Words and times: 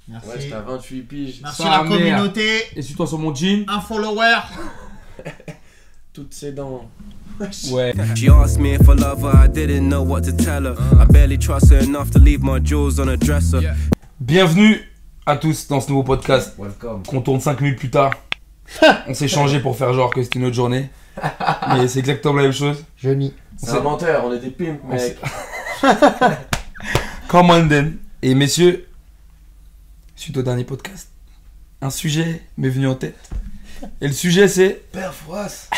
Merci. 0.07 0.27
Ouais, 0.29 0.35
j'étais 0.39 0.53
à 0.53 0.61
28 0.61 1.01
piges. 1.01 1.39
Merci 1.41 1.63
la 1.63 1.81
mère. 1.81 1.89
communauté. 1.89 2.65
Et 2.75 2.83
suis-toi 2.83 3.07
sur 3.07 3.17
mon 3.17 3.33
jean 3.33 3.65
Un 3.67 3.81
follower. 3.81 4.41
Toutes 6.13 6.35
ses 6.35 6.51
dents. 6.51 6.87
Ouais. 7.71 7.93
She 8.15 8.29
asked 8.29 8.59
me 8.59 8.73
if 8.73 8.87
I 8.87 8.93
love 8.93 9.21
her, 9.23 9.35
I 9.35 9.47
didn't 9.47 9.89
know 9.89 10.03
what 10.03 10.23
to 10.25 10.31
tell 10.31 10.63
her. 10.63 10.75
I 10.99 11.05
barely 11.05 11.37
trust 11.37 11.71
her 11.71 11.79
enough 11.79 12.11
to 12.11 12.19
leave 12.19 12.43
my 12.43 12.59
jewels 12.59 12.99
on 12.99 13.09
a 13.09 13.17
dresser. 13.17 13.61
Bienvenue 14.19 14.79
à 15.25 15.37
tous 15.37 15.67
dans 15.67 15.81
ce 15.81 15.89
nouveau 15.89 16.03
podcast. 16.03 16.53
Welcome. 16.57 17.03
Qu'on 17.03 17.21
tourne 17.21 17.41
5 17.41 17.59
minutes 17.61 17.79
plus 17.79 17.89
tard. 17.89 18.11
On 19.07 19.13
s'est 19.13 19.27
changé 19.27 19.59
pour 19.59 19.75
faire 19.75 19.93
genre 19.93 20.13
que 20.13 20.21
c'était 20.21 20.39
une 20.39 20.45
autre 20.45 20.55
journée. 20.55 20.89
Mais 21.69 21.87
c'est 21.87 21.99
exactement 21.99 22.35
la 22.35 22.43
même 22.43 22.53
chose. 22.53 22.85
Je 22.97 23.09
nie. 23.09 23.33
C'est 23.57 23.71
un 23.71 23.81
menteur, 23.81 24.23
on 24.25 24.33
est 24.33 24.39
des 24.39 24.49
pimps, 24.49 24.79
mec. 24.87 25.17
Come 27.27 27.49
on 27.49 27.67
then. 27.67 27.97
Et 28.21 28.33
messieurs, 28.33 28.87
suite 30.15 30.37
au 30.37 30.41
dernier 30.41 30.63
podcast, 30.63 31.09
un 31.81 31.89
sujet 31.89 32.43
m'est 32.57 32.69
venu 32.69 32.87
en 32.87 32.95
tête. 32.95 33.29
Et 33.99 34.07
le 34.07 34.13
sujet 34.13 34.47
c'est. 34.47 34.81
Père 34.91 35.13
Froisse 35.13 35.69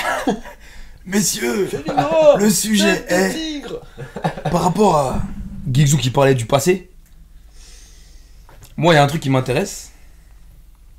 Messieurs, 1.06 1.70
le 2.38 2.50
sujet 2.50 3.06
est. 3.10 3.62
Par 4.52 4.64
rapport 4.64 4.96
à 4.98 5.22
Gigzou 5.72 5.98
qui 5.98 6.10
parlait 6.10 6.36
du 6.36 6.46
passé, 6.46 6.90
moi 8.78 8.94
il 8.94 8.98
y 8.98 9.00
a 9.00 9.04
un 9.04 9.08
truc 9.08 9.22
qui 9.22 9.30
m'intéresse. 9.30 9.92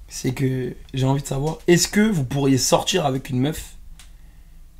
C'est 0.08 0.32
que 0.32 0.75
j'ai 0.92 1.06
envie 1.06 1.22
de 1.22 1.27
savoir, 1.27 1.58
est-ce 1.66 1.88
que 1.88 2.00
vous 2.00 2.25
pourriez 2.25 2.58
sortir 2.58 3.05
avec 3.05 3.30
une 3.30 3.41
meuf 3.41 3.75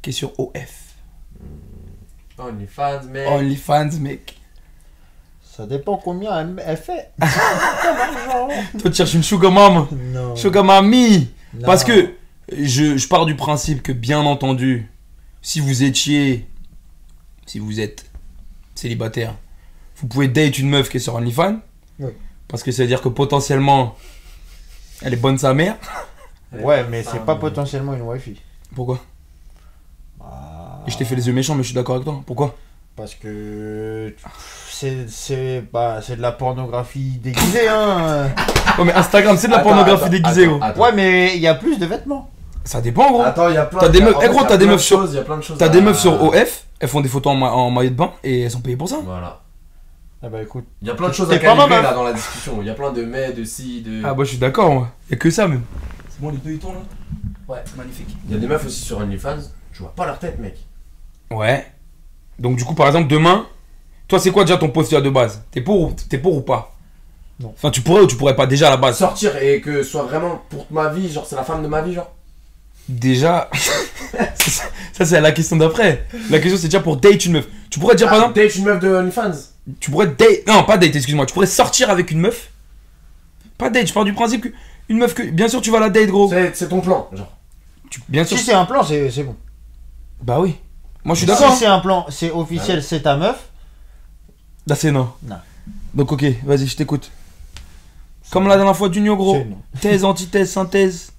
qui 0.01 0.11
est 0.11 0.13
sur 0.13 0.39
OF 0.39 0.53
OnlyFans, 2.39 3.05
mec. 3.11 3.29
OnlyFans, 3.29 3.91
mec. 4.01 4.37
Ça 5.43 5.67
dépend 5.67 5.97
combien 5.97 6.39
elle, 6.41 6.63
elle 6.67 6.77
fait. 6.77 7.11
Toi 8.81 8.91
tu 8.91 8.95
cherches 8.95 9.15
une 9.15 9.23
sugar 9.23 9.51
mom, 9.53 9.87
Non. 10.13 10.35
sugar 10.37 10.65
mommy. 10.65 11.31
Non. 11.55 11.65
Parce 11.67 11.85
que 11.85 12.15
je, 12.53 12.97
je 12.97 13.09
pars 13.09 13.25
du 13.27 13.37
principe 13.37 13.83
que, 13.83 13.93
bien 13.93 14.21
entendu, 14.21 14.89
si 15.45 15.61
vous 15.61 15.83
étiez. 15.85 16.49
Si 17.47 17.59
vous 17.59 17.79
êtes 17.79 18.07
célibataire, 18.75 19.35
vous 19.99 20.09
pouvez 20.09 20.29
date 20.29 20.59
une 20.59 20.71
meuf 20.71 20.89
qui 20.89 20.97
est 20.97 21.01
sur 21.01 21.15
OnlyFans. 21.15 21.59
Oui. 22.01 22.11
Parce 22.49 22.63
que 22.63 22.73
ça 22.73 22.83
veut 22.83 22.89
dire 22.89 23.03
que 23.03 23.09
potentiellement, 23.11 23.97
elle 25.03 25.13
est 25.13 25.19
bonne 25.19 25.37
sa 25.39 25.53
mère. 25.53 25.77
Ouais, 26.53 26.85
mais 26.89 27.03
c'est 27.03 27.11
Ah, 27.17 27.19
pas 27.19 27.35
mais- 27.35 27.41
potentiellement 27.41 27.93
une 27.95 28.01
wifi. 28.03 28.41
Pourquoi 28.75 28.99
Ah, 30.23 30.83
Et 30.87 30.91
je 30.91 30.97
t'ai 30.97 31.05
fait 31.05 31.15
les 31.17 31.27
yeux 31.27 31.33
méchants, 31.35 31.55
mais 31.55 31.63
je 31.63 31.69
suis 31.69 31.75
d'accord 31.75 31.97
avec 31.97 32.07
toi. 32.07 32.23
Pourquoi 32.27 32.57
Parce 32.97 33.15
que 33.15 34.15
c'est 34.71 35.07
c'est 35.09 35.63
bah, 35.73 36.01
c'est 36.03 36.17
de 36.17 36.23
la 36.23 36.33
pornographie 36.33 37.19
déguisée 37.23 37.69
hein. 37.69 38.31
Ouais, 38.79 38.85
mais 38.87 38.93
Instagram, 38.95 39.37
c'est 39.37 39.49
de 39.49 39.53
la 39.53 39.59
Attends, 39.59 39.69
pornographie 39.69 40.05
attends, 40.05 40.11
déguisée, 40.13 40.49
attends. 40.63 40.81
Ouais, 40.81 40.93
mais 40.93 41.37
il 41.37 41.43
y 41.43 41.47
a 41.47 41.55
plus 41.55 41.79
de 41.79 41.85
vêtements. 41.87 42.31
Ça 42.65 42.81
dépend, 42.81 43.11
gros. 43.13 43.23
Attends, 43.23 43.49
il 43.49 43.55
y 43.55 43.59
a 43.59 43.67
plein 43.67 43.81
T'as 43.81 43.89
des 43.91 43.99
y 43.99 44.03
a- 44.03 44.07
meufs- 44.07 44.17
en 44.17 44.21
eh, 44.23 44.29
gros, 44.29 44.41
y 44.41 44.45
a 44.45 44.47
t'as 44.47 44.57
des 44.57 44.65
plein 44.65 44.73
meufs 44.73 44.81
de 44.81 44.87
sur- 44.87 45.01
choses, 45.01 45.13
Il 45.13 45.17
y 45.17 45.19
a 45.19 45.23
plein 45.23 45.37
de 45.37 45.43
choses. 45.43 45.59
T'as 45.59 45.67
à- 45.67 45.69
des 45.69 45.81
meufs 45.83 45.99
sur 45.99 46.23
OF, 46.23 46.65
elles 46.81 46.89
font 46.89 47.01
des 47.03 47.09
photos 47.09 47.33
en, 47.33 47.37
ma- 47.37 47.51
en 47.51 47.71
maillot 47.71 47.91
de 47.91 47.95
bain 47.95 48.13
et 48.23 48.43
elles 48.43 48.51
sont 48.51 48.61
payées 48.61 48.77
pour 48.77 48.89
ça. 48.89 49.01
Voilà. 49.05 49.41
Ah 50.23 50.29
bah 50.31 50.41
écoute. 50.43 50.65
Il 50.81 50.89
y 50.89 50.91
a 50.91 50.95
plein 50.95 51.09
de 51.09 51.13
choses 51.13 51.29
T'es 51.29 51.35
à 51.37 51.39
pas 51.41 51.55
ma 51.55 51.63
calibrer 51.65 51.77
meuf. 51.83 51.91
là 51.91 51.95
dans 51.95 52.03
la 52.05 52.13
discussion. 52.15 52.57
Il 52.63 52.67
y 52.67 52.71
a 52.71 52.75
plein 52.75 52.91
de 52.93 53.05
mais, 53.05 53.33
de 53.33 53.45
si, 53.45 53.83
de. 53.83 54.01
Ah, 54.05 54.15
bah, 54.15 54.25
je 54.25 54.31
suis 54.31 54.39
d'accord, 54.39 54.73
moi. 54.73 54.89
Y'a 55.11 55.17
que 55.19 55.31
ça, 55.31 55.47
même. 55.47 55.63
C'est 56.09 56.21
bon, 56.23 56.31
les 56.31 56.39
deux, 56.39 56.53
ils 56.53 56.59
tournent, 56.59 56.77
là 56.77 56.81
Ouais. 57.47 57.59
Magnifique. 57.77 58.09
Il 58.27 58.33
y 58.35 58.37
a 58.37 58.41
des 58.41 58.47
meufs 58.47 58.65
aussi 58.65 58.81
sur 58.81 58.97
OnlyFans. 58.99 59.37
Je 59.73 59.81
vois 59.81 59.93
pas 59.95 60.07
leur 60.07 60.19
tête, 60.19 60.39
mec. 60.39 60.57
Ouais. 61.31 61.67
Donc, 62.39 62.57
du 62.57 62.65
coup, 62.65 62.75
par 62.75 62.87
exemple, 62.87 63.09
demain, 63.09 63.45
toi, 64.09 64.19
c'est 64.19 64.31
quoi 64.31 64.45
déjà 64.45 64.57
ton 64.57 64.71
postulat 64.71 65.03
de 65.03 65.11
base? 65.11 65.43
T'es 65.51 65.61
pour, 65.61 65.79
ou- 65.83 65.95
t'es 66.09 66.17
pour 66.17 66.35
ou 66.37 66.41
pas? 66.41 66.75
Non. 67.41 67.53
Enfin, 67.55 67.71
tu 67.71 67.83
pourrais 67.83 68.01
ou 68.01 68.07
tu 68.07 68.17
pourrais 68.17 68.37
pas 68.37 68.47
déjà 68.47 68.69
à 68.69 68.71
la 68.71 68.77
base? 68.79 68.97
Sortir 68.97 69.37
et 69.37 69.61
que 69.61 69.83
ce 69.83 69.91
soit 69.91 70.05
vraiment 70.05 70.41
pour 70.49 70.67
ma 70.71 70.89
vie, 70.89 71.13
genre 71.13 71.27
c'est 71.27 71.37
la 71.37 71.43
femme 71.45 71.63
de 71.63 71.69
ma 71.69 71.83
vie, 71.83 71.93
genre. 71.93 72.11
Déjà, 72.89 73.49
ça, 73.55 73.73
ça, 74.93 75.05
c'est 75.05 75.21
la 75.21 75.33
question 75.33 75.57
d'après. 75.57 76.07
La 76.31 76.39
question 76.39 76.59
c'est 76.59 76.67
déjà 76.69 76.81
pour 76.81 76.97
date 76.99 77.25
une 77.25 77.33
meuf. 77.33 77.47
Tu 77.71 77.79
pourrais 77.79 77.95
dire 77.95 78.09
par 78.09 78.15
Ah, 78.17 78.21
exemple, 78.23 78.41
date 78.41 78.55
une 78.57 78.65
meuf 78.65 78.81
de 78.81 78.89
OnlyFans. 78.95 79.31
tu 79.81 79.91
pourrais 79.91 80.07
date, 80.09 80.47
non 80.47 80.65
pas 80.65 80.77
date, 80.77 80.95
excuse-moi, 80.95 81.25
tu 81.27 81.33
pourrais 81.33 81.47
sortir 81.47 81.89
avec 81.91 82.11
une 82.11 82.21
meuf. 82.21 82.51
Pas 83.57 83.71
date, 83.71 83.87
je 83.89 83.93
pars 83.95 84.05
du 84.05 84.13
principe 84.13 84.43
que 84.43 84.49
une 84.91 84.99
meuf 84.99 85.15
que, 85.15 85.23
bien 85.23 85.49
sûr 85.49 85.63
tu 85.63 85.71
vas 85.71 85.81
la 85.81 85.89
date 85.89 86.09
gros. 86.09 86.29
C'est 86.29 86.55
c'est 86.55 86.69
ton 86.69 86.81
plan, 86.83 87.09
genre. 87.13 87.33
Tu- 87.91 88.01
bien 88.09 88.25
sûr. 88.25 88.37
Si 88.39 88.45
c'est 88.45 88.53
un 88.53 88.67
plan, 88.67 88.83
c'est 88.85 89.11
c'est 89.11 89.23
bon. 89.23 89.35
Bah 90.23 90.41
oui. 90.41 90.57
Moi 91.05 91.15
je 91.15 91.21
suis 91.21 91.27
d'accord. 91.27 91.53
Si 91.53 91.61
c'est 91.61 91.67
un 91.67 91.81
plan, 91.81 92.05
c'est 92.11 92.31
officiel, 92.31 92.83
c'est 92.83 93.01
ta 93.03 93.17
meuf. 93.17 93.37
Là 94.67 94.75
c'est 94.75 94.91
non. 94.93 95.11
Non. 95.23 95.37
Donc 95.95 96.13
ok, 96.13 96.25
vas-y, 96.45 96.67
je 96.67 96.77
t'écoute. 96.77 97.11
Comme 98.31 98.47
la 98.49 98.57
dernière 98.57 98.77
fois 98.77 98.89
d'union 98.91 99.17
gros. 99.17 99.43
Thèse, 99.81 100.05
antithèse, 100.05 100.51
synthèse. 100.51 101.13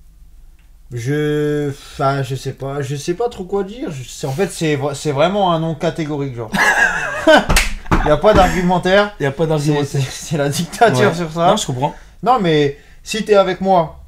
Je. 0.96 1.70
Enfin, 1.70 2.24
je 2.24 2.36
sais 2.36 2.54
pas. 2.54 2.82
Je 2.82 2.96
sais 2.96 3.14
pas 3.14 3.28
trop 3.30 3.44
quoi 3.44 3.64
dire. 3.64 3.90
Je 3.92 4.26
En 4.28 4.32
fait, 4.32 4.50
c'est 4.52 4.76
vra- 4.78 4.96
c'est 4.96 5.12
vraiment 5.12 5.52
un 5.54 5.60
nom 5.60 5.76
catégorique, 5.76 6.36
genre. 6.36 6.52
Il 8.06 8.12
a 8.12 8.18
pas 8.18 8.34
d'argumentaire. 8.34 9.14
Y 9.20 9.26
a 9.26 9.32
pas 9.32 9.46
C'est- 9.58 10.38
la 10.38 10.50
dictature 10.50 11.10
Ouais. 11.10 11.16
sur 11.16 11.32
ça. 11.32 11.48
Non, 11.48 11.58
je 11.58 11.66
comprends. 11.66 11.94
Non, 12.24 12.40
mais 12.40 12.78
si 13.04 13.24
t'es 13.26 13.36
avec 13.36 13.62
moi, 13.62 14.00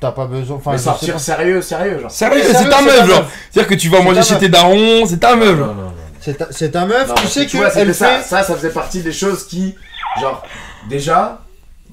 t'as 0.00 0.12
pas 0.12 0.26
besoin. 0.26 0.56
Enfin, 0.56 0.72
Mais 0.72 0.78
sortir 0.78 1.18
sérieux, 1.20 1.60
sérieux, 1.60 2.00
genre. 2.00 2.10
Sérieux, 2.10 2.42
c'est 2.44 2.52
sérieux, 2.52 2.70
ta 2.70 2.78
c'est 2.78 2.84
meuf 2.84 3.06
genre. 3.08 3.24
C'est-à-dire 3.50 3.68
que 3.68 3.74
tu 3.74 3.88
vas 3.88 3.98
C'est 3.98 4.04
manger 4.04 4.22
chez 4.22 4.38
tes 4.38 4.48
darons, 4.48 5.06
c'est 5.06 5.18
ta 5.18 5.36
meuf. 5.36 5.50
Non, 5.50 5.56
genre. 5.66 5.74
non, 5.74 5.82
non. 5.82 5.92
C'est 6.20 6.34
ta, 6.34 6.46
c'est 6.50 6.70
ta 6.72 6.86
meuf, 6.86 7.08
Non, 7.08 7.14
tu 7.14 7.26
sais 7.28 7.46
que 7.46 7.50
tu 7.50 7.56
vois, 7.58 7.70
ça, 7.70 7.92
ça, 7.92 8.42
ça 8.42 8.54
faisait 8.56 8.70
partie 8.70 9.00
des 9.02 9.12
choses 9.12 9.46
qui, 9.46 9.76
genre, 10.20 10.42
déjà, 10.88 11.40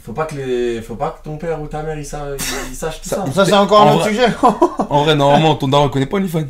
faut 0.05 0.11
pas 0.13 0.25
que 0.25 0.35
les, 0.35 0.81
faut 0.81 0.95
pas 0.95 1.17
que 1.17 1.23
ton 1.23 1.37
père 1.37 1.61
ou 1.61 1.67
ta 1.67 1.81
mère 1.81 1.97
ils, 1.97 2.05
sa- 2.05 2.25
ils- 2.69 2.75
sachent 2.75 3.01
tout 3.01 3.09
ça. 3.09 3.23
Ça, 3.33 3.45
c'est 3.45 3.53
encore 3.53 3.81
En 3.81 3.87
un 3.87 3.93
autre 3.93 4.01
vrai- 4.03 4.09
sujet. 4.11 4.27
En 4.89 5.03
vrai, 5.03 5.15
normalement, 5.15 5.55
ton 5.55 5.67
daron 5.69 5.89
connaît 5.89 6.05
pas 6.05 6.17
OnlyFans. 6.17 6.43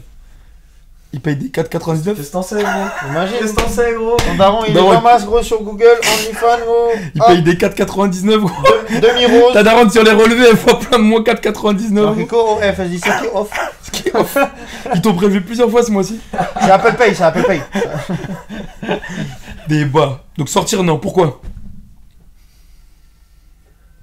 Il 1.16 1.22
paye 1.22 1.36
des 1.36 1.50
4,99. 1.50 2.16
Qu'est-ce 2.16 2.28
que 2.30 2.32
t'en 2.32 2.42
sais, 2.42 2.56
gros? 2.64 3.08
Imagine. 3.08 3.36
Qu'est-ce 3.40 3.54
que 3.54 3.62
t'en 3.62 3.70
sais, 3.70 3.94
gros? 3.94 4.18
Ton 4.18 4.34
daron, 4.36 4.62
il 4.68 4.74
Daron, 4.74 4.94
est 4.94 4.96
il- 4.96 5.02
pas 5.04 5.14
masse, 5.14 5.26
gros, 5.28 5.44
sur 5.44 5.62
Google, 5.62 5.86
OnlyFans, 6.02 6.66
gros. 6.66 6.90
Il 7.14 7.22
paye 7.22 7.44
des 7.44 7.54
4,99 7.56 8.38
gros. 8.40 8.50
Demi-rose. 8.90 9.54
Ta 9.54 9.62
daronne 9.62 9.92
sur 9.92 10.04
les 10.04 10.10
relevés, 10.12 10.46
elle 10.50 10.56
voit 10.56 10.80
plein 10.80 10.98
de 10.98 11.04
moins 11.04 11.22
4,99 11.22 12.02
gros. 12.02 12.14
Rico, 12.14 12.36
oh, 12.40 12.60
eh, 12.64 12.72
vas-y, 12.72 12.98
c'est 12.98 13.12
qui 13.22 13.28
off 13.32 13.52
Ce 13.84 13.92
qui 13.92 14.10
est 14.10 14.16
off. 14.16 14.36
Ils 14.96 15.02
t'ont 15.02 15.14
prélevé 15.14 15.42
plusieurs 15.42 15.70
fois 15.70 15.84
ce 15.84 15.92
mois-ci. 15.92 16.20
C'est 16.64 16.72
Apple 16.72 16.96
Pay, 16.96 17.14
c'est 17.14 17.24
Apple 17.24 17.44
Pay. 17.44 17.62
Des 19.68 19.86
bas. 19.86 20.24
Donc 20.40 20.50
sortir, 20.50 20.82
non. 20.84 20.98
Pourquoi? 20.98 21.40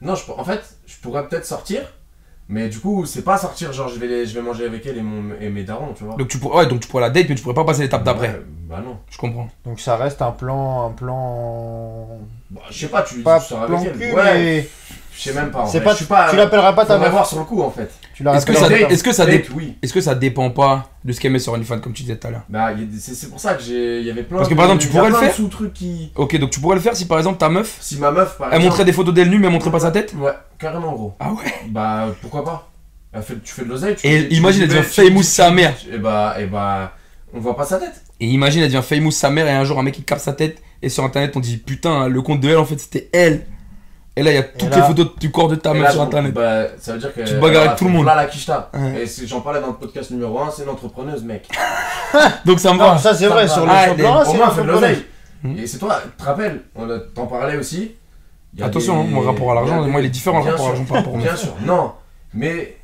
Non, 0.02 0.14
je, 0.14 0.22
en 0.32 0.44
fait, 0.44 0.60
je 0.86 0.96
pourrais 1.02 1.26
peut-être 1.28 1.44
sortir, 1.46 1.82
mais 2.48 2.68
du 2.68 2.78
coup, 2.80 3.04
c'est 3.06 3.22
pas 3.22 3.36
sortir, 3.38 3.72
genre, 3.72 3.88
je 3.88 3.98
vais, 3.98 4.06
les- 4.06 4.26
je 4.26 4.34
vais 4.34 4.42
manger 4.42 4.64
avec 4.66 4.84
elle 4.86 4.96
et, 4.98 5.02
mon, 5.02 5.34
et 5.40 5.50
mes 5.50 5.62
darons, 5.62 5.92
tu 5.94 6.04
vois. 6.04 6.16
donc 6.16 6.28
tu, 6.28 6.38
pour- 6.38 6.54
ouais, 6.54 6.66
donc 6.66 6.80
tu 6.80 6.88
pourrais 6.88 7.02
la 7.02 7.10
date, 7.10 7.26
mais 7.28 7.34
tu 7.34 7.42
pourrais 7.42 7.54
pas 7.54 7.64
passer 7.64 7.82
l'étape 7.82 8.02
d'après. 8.02 8.28
Ouais, 8.30 8.42
bah 8.68 8.80
non. 8.84 8.98
Je 9.10 9.18
comprends. 9.18 9.48
Donc 9.64 9.78
ça 9.80 9.96
reste 9.96 10.22
un 10.22 10.32
plan, 10.32 10.86
un 10.88 10.90
plan. 10.92 12.06
Bah, 12.50 12.62
je 12.70 12.78
sais 12.78 12.88
pas, 12.88 13.02
tu 13.02 13.20
Pas 13.22 13.40
tu 13.40 13.46
sors 13.46 13.66
plan 13.66 13.78
avec 13.78 13.92
elle. 13.94 13.98
cul, 13.98 14.14
ouais, 14.14 14.34
mais 14.34 14.68
je 15.14 15.20
sais 15.20 15.32
même 15.34 15.50
pas. 15.50 15.60
en 15.60 15.66
c'est 15.66 15.78
vrai. 15.78 15.84
pas, 15.86 15.92
je 15.92 15.96
suis 15.98 16.06
pas. 16.06 16.30
tu 16.30 16.36
l'appelleras 16.36 16.72
pas 16.72 16.86
ta 16.86 16.98
meuf. 16.98 17.10
voir 17.10 17.26
sur 17.26 17.38
le 17.38 17.44
coup, 17.44 17.62
en 17.62 17.70
fait. 17.70 17.90
Est-ce 18.18 18.44
que, 18.44 18.52
ça, 18.54 18.68
est-ce, 18.70 19.02
que 19.02 19.12
ça 19.12 19.24
dé- 19.24 19.38
Date, 19.38 19.48
oui. 19.54 19.74
est-ce 19.82 19.92
que 19.94 20.00
ça 20.00 20.14
dépend 20.14 20.50
pas 20.50 20.90
de 21.04 21.12
ce 21.12 21.20
qu'elle 21.20 21.32
met 21.32 21.38
sur 21.38 21.52
OnlyFans, 21.54 21.78
comme 21.80 21.92
tu 21.94 22.02
disais 22.02 22.16
tout 22.16 22.26
à 22.26 22.30
l'heure? 22.30 22.42
Bah, 22.50 22.72
il 22.72 22.80
y 22.80 22.82
a 22.82 22.86
des- 22.86 22.98
c'est 22.98 23.14
c'est 23.14 23.28
pour 23.30 23.40
ça 23.40 23.54
que 23.54 23.62
j'ai, 23.62 24.00
il 24.00 24.06
y 24.06 24.10
avait 24.10 24.24
plein. 24.24 24.36
Parce 24.38 24.48
que, 24.50 24.54
par 24.54 24.66
exemple, 24.66 24.82
tu 24.82 24.88
il 24.88 24.94
y 24.94 24.96
a 24.96 25.00
pourrais 25.00 25.10
le 25.10 25.14
plein 25.16 25.22
de 25.22 25.26
faire 25.28 25.36
sous-trucs 25.36 25.72
qui. 25.72 26.12
Ok, 26.16 26.36
donc 26.38 26.50
tu 26.50 26.60
pourrais 26.60 26.74
le 26.76 26.82
faire 26.82 26.94
si 26.94 27.06
par 27.06 27.16
exemple 27.18 27.38
ta 27.38 27.48
meuf, 27.48 27.78
Si 27.80 27.96
ma 27.98 28.10
meuf, 28.10 28.36
par 28.36 28.48
elle 28.48 28.54
exemple. 28.56 28.70
montrait 28.70 28.84
des 28.84 28.92
photos 28.92 29.14
d'elle 29.14 29.30
nue, 29.30 29.38
mais 29.38 29.46
elle 29.46 29.52
montrait 29.52 29.70
pas 29.70 29.80
sa 29.80 29.90
tête? 29.90 30.12
Ouais, 30.18 30.32
carrément, 30.58 30.92
gros. 30.92 31.14
Ah 31.18 31.32
ouais? 31.32 31.50
Bah, 31.68 32.08
pourquoi 32.20 32.44
pas? 32.44 32.70
Elle 33.12 33.22
fait- 33.22 33.42
Tu 33.42 33.52
fais 33.54 33.64
de 33.64 33.68
l'oseille. 33.68 33.96
tu- 33.96 34.06
Et 34.06 34.34
imagine, 34.34 34.62
elle 34.62 34.68
devient 34.68 34.82
famous 34.82 35.22
sa 35.22 35.50
mère. 35.50 35.74
Et 35.92 35.98
bah, 35.98 36.36
et 36.38 36.46
bah, 36.46 36.92
on 37.32 37.40
voit 37.40 37.56
pas 37.56 37.64
sa 37.64 37.78
tête. 37.78 38.02
Et 38.20 38.26
imagine, 38.26 38.60
elle 38.62 38.68
devient 38.70 38.84
famous 38.86 39.10
sa 39.12 39.30
mère 39.30 39.46
et 39.46 39.52
un 39.52 39.64
jour 39.64 39.78
un 39.78 39.82
mec 39.82 39.96
il 39.98 40.04
capte 40.04 40.20
sa 40.20 40.32
tête 40.34 40.60
et 40.82 40.88
sur 40.90 41.04
internet 41.04 41.32
on 41.36 41.40
dit 41.40 41.56
putain, 41.56 42.06
le 42.08 42.20
compte 42.22 42.40
de 42.40 42.48
elle 42.50 42.58
en 42.58 42.64
fait 42.66 42.78
c'était 42.78 43.08
elle. 43.14 43.46
Et 44.16 44.22
là 44.22 44.32
il 44.32 44.34
y 44.34 44.38
a 44.38 44.42
toutes 44.42 44.70
là- 44.70 44.76
les 44.76 44.82
photos 44.82 45.06
du 45.18 45.30
corps 45.30 45.48
de 45.48 45.54
ta 45.54 45.72
là, 45.72 45.90
sur 45.90 46.02
internet. 46.02 46.34
Bah, 46.34 46.64
ça 46.78 46.92
veut 46.92 46.98
dire 46.98 47.14
que. 47.14 47.20
Tu 47.20 47.34
te 47.34 47.38
bagarres 47.40 47.62
avec 47.66 47.76
tout 47.76 47.84
le 47.84 47.90
monde. 47.90 48.04
Là, 48.06 48.16
la 48.16 48.26
quicheta. 48.26 48.70
Ouais. 48.74 49.04
Et 49.04 49.26
j'en 49.26 49.40
parlais 49.40 49.60
dans 49.60 49.68
le 49.68 49.74
podcast 49.74 50.10
numéro 50.10 50.38
1, 50.40 50.50
c'est 50.50 50.64
une 50.64 50.68
entrepreneuse, 50.68 51.22
mec. 51.22 51.48
Donc 52.44 52.58
ça 52.60 52.72
me 52.74 52.78
Non, 52.78 52.90
va. 52.92 52.98
ça 52.98 53.14
c'est 53.14 53.28
vrai, 53.28 53.46
sur 53.48 53.64
le 53.64 53.72
Ah, 53.72 53.84
c'est 54.24 54.36
moi. 54.36 54.50
Hmm. 55.42 55.56
Et 55.58 55.66
c'est 55.66 55.78
toi, 55.78 56.00
tu 56.04 56.10
te 56.22 56.22
rappelles, 56.28 56.60
on 56.76 56.86
t'en 57.14 57.26
parlais 57.26 57.56
aussi. 57.56 57.92
Attention, 58.60 59.04
des- 59.04 59.10
mon 59.10 59.20
rapport 59.20 59.52
à 59.52 59.54
l'argent, 59.54 59.82
des- 59.84 59.90
moi 59.90 60.00
il 60.00 60.06
est 60.06 60.10
différent 60.10 60.38
le 60.38 60.44
Bien 60.44 60.52
rapport 60.52 60.66
à 60.66 60.68
l'argent 60.70 60.84
par 60.84 60.96
rapport 60.98 61.14
au 61.14 61.18
Bien 61.18 61.30
mec. 61.30 61.40
sûr, 61.40 61.54
non. 61.62 61.92
Mais. 62.34 62.76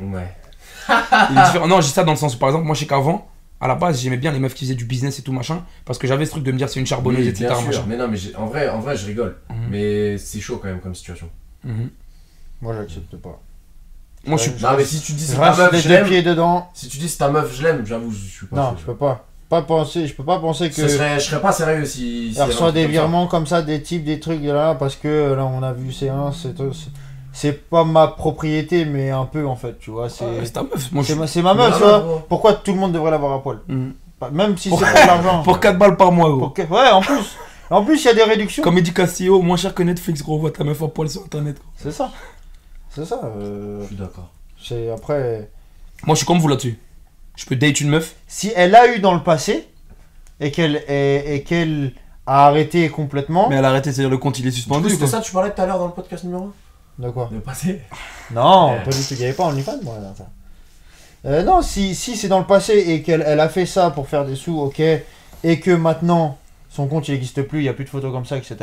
Ouais. 0.00 0.32
Il 0.88 1.38
est 1.38 1.44
différent. 1.44 1.66
Non, 1.66 1.80
je 1.80 1.86
dis 1.86 1.92
ça 1.92 2.04
dans 2.04 2.12
le 2.12 2.18
sens 2.18 2.34
où 2.36 2.38
par 2.38 2.50
exemple, 2.50 2.66
moi 2.66 2.74
je 2.74 2.80
sais 2.80 2.86
qu'avant, 2.86 3.26
à 3.60 3.68
la 3.68 3.74
base, 3.74 4.00
j'aimais 4.02 4.16
bien 4.18 4.32
les 4.32 4.38
meufs 4.38 4.54
qui 4.54 4.64
faisaient 4.64 4.74
du 4.74 4.84
business 4.84 5.18
et 5.18 5.22
tout 5.22 5.32
machin, 5.32 5.64
parce 5.84 5.98
que 5.98 6.06
j'avais 6.06 6.26
ce 6.26 6.32
truc 6.32 6.44
de 6.44 6.52
me 6.52 6.58
dire 6.58 6.68
c'est 6.68 6.80
une 6.80 6.86
charbonneuse, 6.86 7.22
Oui, 7.22 7.28
etc. 7.28 7.46
bien 7.46 7.56
sûr. 7.56 7.66
machin. 7.66 7.84
Mais 7.88 7.96
non, 7.96 8.08
mais 8.08 8.18
en 8.36 8.46
vrai, 8.46 8.68
en 8.68 8.80
vrai, 8.80 8.96
je 8.96 9.06
rigole. 9.06 9.36
Mhm. 9.50 9.56
Mais 9.70 10.18
c'est 10.18 10.40
chaud 10.40 10.58
quand 10.60 10.68
même 10.68 10.80
comme 10.80 10.94
situation. 10.94 11.28
Mhm. 11.64 11.90
Moi, 12.62 12.74
j'accepte 12.78 13.16
pas. 13.16 13.40
Moi, 14.26 14.36
je 14.38 14.42
suis. 14.50 14.62
Non, 14.62 14.70
mais 14.76 14.84
si 14.84 15.00
tu 15.00 15.12
dis 15.12 15.24
c'est 15.24 15.36
ta 15.36 15.54
meuf, 15.56 15.72
les 15.72 15.80
je 15.80 15.88
l'aime. 15.88 16.06
pieds 16.06 16.22
dedans. 16.22 16.68
Si 16.74 16.88
tu 16.88 16.98
dis 16.98 17.08
c'est 17.08 17.18
ta 17.18 17.30
meuf, 17.30 17.54
je 17.56 17.62
l'aime, 17.62 17.86
j'avoue, 17.86 18.10
je 18.10 18.16
suis 18.28 18.46
pas 18.46 18.56
Non, 18.56 18.76
je 18.78 18.84
peux 18.84 18.96
pas. 18.96 19.24
Pas 19.48 19.62
penser, 19.62 20.08
je 20.08 20.14
peux 20.14 20.24
pas 20.24 20.40
penser 20.40 20.68
que. 20.68 20.74
Ce 20.74 20.88
serait, 20.88 21.20
je 21.20 21.24
serais 21.24 21.40
pas 21.40 21.52
sérieux 21.52 21.84
si. 21.84 22.32
si 22.34 22.40
Elle 22.40 22.46
reçoit 22.46 22.72
des 22.72 22.82
comme 22.82 22.88
ça. 22.88 22.92
virements 22.92 23.26
comme 23.28 23.46
ça, 23.46 23.62
des 23.62 23.80
types, 23.80 24.02
des 24.04 24.18
trucs 24.18 24.42
là, 24.42 24.74
parce 24.74 24.96
que 24.96 25.34
là 25.34 25.44
on 25.46 25.62
a 25.62 25.72
vu 25.72 25.92
c'est 25.92 26.08
un, 26.08 26.32
c'est 26.32 26.60
c'est- 27.36 27.48
c'est 27.48 27.68
pas 27.68 27.84
ma 27.84 28.08
propriété, 28.08 28.84
mais 28.84 29.10
un 29.10 29.24
peu 29.26 29.46
en 29.46 29.56
fait, 29.56 29.78
tu 29.78 29.90
vois. 29.90 30.08
C'est 30.08 30.24
Ouais, 30.24 30.40
C'est 30.44 30.52
ta 30.52 30.62
meuf. 30.62 30.90
Moi, 30.92 31.04
c'est 31.04 31.14
ma, 31.14 31.26
c'est 31.26 31.42
ma 31.42 31.54
meuf, 31.54 31.76
tu 31.76 31.82
vois. 31.84 32.24
Pourquoi 32.28 32.54
tout 32.54 32.72
le 32.72 32.78
monde 32.78 32.92
devrait 32.92 33.10
l'avoir 33.10 33.32
à 33.34 33.42
poil. 33.42 33.60
Pas- 34.18 34.30
Même 34.30 34.56
si 34.56 34.70
c'est 34.70 34.70
pour 34.76 34.78
de 34.80 35.06
l'argent. 35.06 35.42
Pour 35.42 35.60
4 35.60 35.78
balles 35.78 35.96
par 35.96 36.10
mois, 36.12 36.30
gros. 36.30 36.48
Pour 36.50 36.70
Ouais, 36.70 36.88
en 36.90 37.00
plus. 37.02 37.36
En 37.68 37.84
plus, 37.84 38.02
il 38.02 38.06
y 38.06 38.08
a 38.08 38.14
des 38.14 38.22
réductions. 38.22 38.62
Comme 38.62 38.78
Eddie 38.78 38.92
Castillo, 38.94 39.42
moins 39.42 39.56
cher 39.56 39.74
que 39.74 39.82
Netflix, 39.82 40.22
gros. 40.22 40.38
Vois 40.38 40.50
ta 40.52 40.64
meuf 40.64 40.80
en 40.80 40.88
poil 40.88 41.10
sur 41.10 41.22
internet, 41.22 41.56
gros. 41.58 41.68
C'est 41.76 41.90
ça. 41.92 42.10
C'est 42.90 43.04
ça. 43.04 43.20
euh, 43.24 43.80
Je 43.82 43.86
suis 43.88 43.96
d'accord. 43.96 44.30
c'est 44.62 44.90
après. 44.90 45.50
Moi, 46.06 46.14
je 46.14 46.18
suis 46.18 46.26
comme 46.26 46.38
vous 46.38 46.48
là-dessus. 46.48 46.78
Je 47.36 47.44
peux 47.44 47.56
date 47.56 47.80
une 47.80 47.90
meuf. 47.90 48.14
Si 48.26 48.52
elle 48.56 48.74
a 48.74 48.94
eu 48.94 49.00
dans 49.00 49.12
le 49.14 49.22
passé 49.22 49.68
et 50.40 50.50
qu'elle 50.50 50.76
et, 50.88 51.42
qu'elle 51.46 51.92
a 52.26 52.46
arrêté 52.46 52.88
complètement. 52.88 53.48
Mais 53.50 53.56
elle 53.56 53.64
a 53.64 53.68
arrêté, 53.68 53.92
c'est-à-dire 53.92 54.10
le 54.10 54.16
compte 54.18 54.38
il 54.38 54.46
est 54.46 54.50
suspendu. 54.50 54.96
quoi. 54.96 55.06
ça 55.06 55.18
que 55.20 55.24
tu 55.24 55.32
parlais 55.32 55.50
tout 55.50 55.60
à 55.60 55.66
l'heure 55.66 55.78
dans 55.78 55.86
le 55.86 55.92
podcast 55.92 56.24
numéro 56.24 56.52
De 56.98 57.10
quoi 57.10 57.28
1 57.30 57.34
De 57.34 57.40
passer 57.40 57.80
Non, 58.32 58.74
Euh. 58.74 58.84
pas 58.84 58.90
du 58.90 58.96
tout. 58.98 59.06
Il 59.12 59.18
n'y 59.18 59.24
avait 59.24 59.32
pas 59.34 59.44
OnlyFans, 59.44 59.78
moi. 59.82 59.94
Là, 60.00 60.12
ça. 60.16 60.26
Euh, 61.26 61.42
non, 61.42 61.60
si, 61.62 61.94
si 61.94 62.16
c'est 62.16 62.28
dans 62.28 62.38
le 62.38 62.46
passé 62.46 62.72
et 62.74 63.02
qu'elle 63.02 63.22
elle 63.26 63.40
a 63.40 63.48
fait 63.48 63.66
ça 63.66 63.90
pour 63.90 64.08
faire 64.08 64.24
des 64.24 64.36
sous, 64.36 64.58
ok, 64.60 64.80
et 64.80 65.60
que 65.60 65.70
maintenant 65.72 66.38
son 66.70 66.86
compte 66.86 67.08
il 67.08 67.12
n'existe 67.14 67.42
plus, 67.42 67.60
il 67.60 67.62
n'y 67.62 67.68
a 67.68 67.72
plus 67.72 67.84
de 67.84 67.90
photos 67.90 68.12
comme 68.12 68.24
ça, 68.26 68.36
etc. 68.36 68.56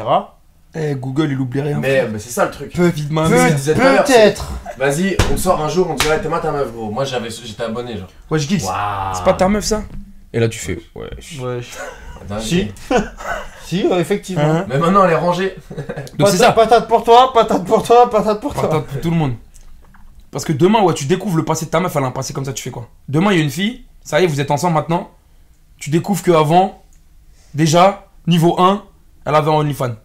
Eh, 0.75 0.95
Google, 0.95 1.31
il 1.31 1.39
oublie 1.39 1.61
rien. 1.61 1.77
Mais, 1.79 2.07
mais 2.07 2.19
c'est 2.19 2.29
ça 2.31 2.45
le 2.45 2.51
truc. 2.51 2.71
Peut- 2.73 2.87
Vite 2.87 3.11
ma 3.11 3.23
Peut- 3.27 3.35
mère. 3.35 3.49
je 3.49 3.53
disais 3.55 3.73
tout 3.75 3.81
à 3.81 3.93
l'heure, 3.93 4.03
Peut-être. 4.05 4.51
Vas-y, 4.77 5.17
on 5.31 5.37
sort 5.37 5.63
un 5.63 5.67
jour, 5.69 5.87
on 5.89 5.95
dirait 5.95 6.21
t'es 6.21 6.29
ma 6.29 6.39
ta 6.39 6.51
meuf, 6.51 6.71
gros. 6.71 6.89
Moi 6.89 7.03
j'avais, 7.05 7.29
j'étais 7.29 7.63
abonné, 7.63 7.97
genre. 7.97 8.07
Ouais, 8.31 8.39
je. 8.39 8.47
Waouh. 8.65 9.13
C'est 9.15 9.23
pas 9.23 9.33
ta 9.33 9.47
meuf, 9.49 9.65
ça? 9.65 9.83
Et 10.31 10.39
là, 10.39 10.47
tu 10.47 10.57
fais. 10.57 10.79
Ouais. 10.95 11.09
Ouais. 11.41 11.59
Si. 12.39 12.71
Si, 13.81 13.85
euh, 13.91 13.99
effectivement. 13.99 14.43
Hein 14.43 14.65
Mais 14.69 14.77
maintenant 14.77 15.03
elle 15.05 15.11
est 15.11 15.15
rangée. 15.15 15.55
Donc, 16.17 16.27
c'est 16.29 16.37
Patate- 16.37 16.39
ça. 16.39 16.51
Patate 16.51 16.87
pour 16.87 17.03
toi, 17.03 17.31
patate 17.33 17.65
pour 17.65 17.83
toi, 17.83 18.09
patate 18.09 18.39
pour 18.41 18.53
toi. 18.53 18.63
Patate 18.63 18.85
pour 18.87 19.01
tout 19.01 19.09
le 19.11 19.17
monde. 19.17 19.33
Parce 20.31 20.45
que 20.45 20.53
demain, 20.53 20.81
ouais, 20.83 20.93
tu 20.93 21.05
découvres 21.05 21.37
le 21.37 21.45
passé 21.45 21.65
de 21.65 21.71
ta 21.71 21.79
meuf, 21.79 21.95
elle 21.95 22.03
a 22.03 22.07
un 22.07 22.11
passé 22.11 22.33
comme 22.33 22.45
ça, 22.45 22.53
tu 22.53 22.63
fais 22.63 22.71
quoi? 22.71 22.87
Demain, 23.07 23.31
il 23.33 23.37
y 23.37 23.41
a 23.41 23.43
une 23.43 23.49
fille, 23.51 23.85
ça 24.03 24.19
y 24.19 24.23
est, 24.23 24.27
vous 24.27 24.41
êtes 24.41 24.49
ensemble 24.51 24.73
maintenant. 24.75 25.11
Tu 25.77 25.89
découvres 25.89 26.23
qu'avant, 26.23 26.81
déjà, 27.53 28.07
niveau 28.27 28.59
1, 28.59 28.83
elle 29.25 29.35
avait 29.35 29.49
un 29.51 29.55
OnlyFans. 29.55 29.95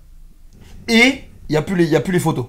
Et 0.88 1.24
il 1.48 1.52
n'y 1.52 1.56
a, 1.56 1.62
plus 1.62 1.76
les- 1.76 1.84
il 1.84 1.90
y 1.90 1.96
a 1.96 2.00
plus 2.00 2.12
les 2.12 2.18
photos. 2.20 2.46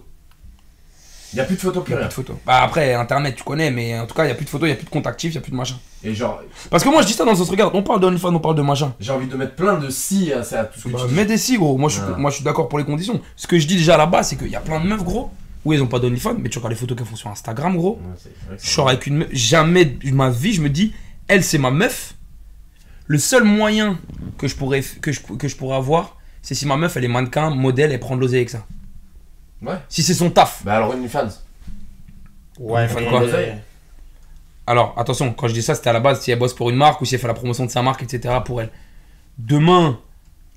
Y 1.36 1.40
a 1.40 1.44
plus 1.44 1.56
de 1.56 1.62
photos, 1.62 1.84
plus 1.84 1.92
Il 1.92 1.94
y 1.94 1.98
a 1.98 2.00
rien. 2.00 2.08
plus 2.08 2.22
de 2.24 2.28
photos. 2.28 2.36
Bah, 2.46 2.62
après, 2.64 2.94
Internet, 2.96 3.36
tu 3.36 3.44
connais, 3.44 3.70
mais 3.72 4.00
en 4.00 4.08
tout 4.08 4.16
cas, 4.16 4.24
il 4.24 4.28
n'y 4.28 4.32
a 4.32 4.36
plus 4.36 4.46
de 4.46 4.50
photos, 4.50 4.68
il 4.68 4.72
n'y 4.72 4.74
a 4.74 4.78
plus 4.78 4.86
de 4.86 4.90
compte 4.90 5.06
actif, 5.06 5.32
il 5.32 5.36
n'y 5.36 5.38
a 5.38 5.42
plus 5.42 5.52
de 5.52 5.56
machin. 5.58 5.76
Et 6.04 6.14
genre, 6.16 6.42
Parce 6.72 6.84
que 6.84 6.90
moi, 6.90 7.02
je 7.04 7.08
dis 7.08 7.14
ça 7.14 7.24
dans 7.26 7.32
ce 7.34 7.38
sens, 7.40 7.50
regarde, 7.50 7.76
on 7.76 7.84
parle 7.84 8.00
d'OnlyFans, 8.00 8.34
on 8.34 8.40
parle 8.40 8.56
de 8.56 8.62
machin. 8.64 8.94
j'ai 9.00 9.12
envie 9.12 9.28
de 9.28 9.36
mettre 9.36 9.54
plein 9.56 9.78
de 9.78 9.90
si 9.90 10.32
à, 10.34 10.44
ça, 10.44 10.64
tout 10.64 10.80
ce 10.80 10.86
que 10.86 10.90
Bah, 10.94 11.00
tu 11.04 11.08
dis. 11.10 11.14
mets 11.16 11.26
des 11.26 11.38
si, 11.38 11.58
gros. 11.58 11.78
Moi, 11.78 11.90
je 11.90 11.96
suis, 11.96 12.04
Ouais. 12.04 12.18
moi, 12.18 12.32
je 12.32 12.36
suis 12.38 12.44
d'accord 12.44 12.68
pour 12.70 12.80
les 12.80 12.86
conditions. 12.86 13.22
Ce 13.36 13.46
que 13.48 13.60
je 13.60 13.68
dis 13.68 13.76
déjà 13.76 14.04
base, 14.08 14.30
c'est 14.30 14.38
qu'il 14.38 14.48
y 14.48 14.56
a 14.56 14.60
plein 14.62 14.80
de 14.80 14.88
meufs, 14.88 15.04
gros. 15.04 15.30
Oui, 15.66 15.76
elles 15.76 15.84
ont 15.84 15.88
pas 15.88 16.00
d'OnlyFans, 16.00 16.36
mais 16.40 16.50
tu 16.50 16.58
regardes 16.58 16.72
les 16.74 16.80
photos 16.80 16.98
qu'elles 16.98 17.06
font 17.06 17.16
sur 17.18 17.30
Instagram, 17.30 17.76
gros. 17.76 18.00
Ouais, 18.02 18.58
Je 18.58 18.68
sors 18.70 18.88
avec 18.88 19.06
une 19.08 19.18
meuf. 19.18 19.28
Jamais 19.34 19.86
de 19.86 20.12
ma 20.14 20.30
vie, 20.30 20.54
je 20.54 20.62
me 20.62 20.70
dis, 20.70 20.94
elle, 21.28 21.44
c'est 21.44 21.58
ma 21.58 21.70
meuf. 21.70 22.16
Le 23.08 23.18
seul 23.18 23.44
moyen 23.44 24.00
que 24.38 24.48
je 24.48 24.56
pourrais, 24.56 24.82
que 25.02 25.12
je, 25.12 25.20
que 25.20 25.48
je 25.48 25.56
pourrais 25.56 25.76
avoir, 25.76 26.16
c'est 26.42 26.56
si 26.56 26.66
ma 26.66 26.78
meuf, 26.78 26.96
elle 26.96 27.04
est 27.04 27.10
mannequin, 27.10 27.50
modèle, 27.50 27.92
elle 27.92 28.00
prend 28.00 28.16
de 28.16 28.22
l'oseille 28.22 28.40
avec 28.40 28.50
ça. 28.52 28.66
Ouais. 29.62 29.76
Si 29.90 30.04
c'est 30.04 30.14
son 30.14 30.30
taf. 30.30 30.64
Bah 30.64 30.76
alors 30.78 30.92
OnlyFans. 30.92 31.28
Ouais, 32.60 32.88
Fan 32.88 33.04
mais- 33.04 33.10
quoi. 33.10 33.22
Alors, 34.68 34.94
attention, 34.98 35.34
quand 35.34 35.48
je 35.48 35.54
dis 35.54 35.62
ça, 35.64 35.74
c'était 35.76 35.90
à 35.90 35.94
la 35.94 36.00
base 36.00 36.22
si 36.22 36.30
elle 36.32 36.38
bosse 36.40 36.54
pour 36.54 36.70
une 36.70 36.76
marque 36.76 37.02
ou 37.02 37.06
si 37.06 37.16
elle 37.16 37.22
fait 37.22 37.28
la 37.28 37.34
promotion 37.34 37.66
de 37.66 37.72
sa 37.72 37.82
marque, 37.82 38.04
etc. 38.04 38.36
pour 38.46 38.62
elle. 38.62 38.70
Demain, 39.40 39.98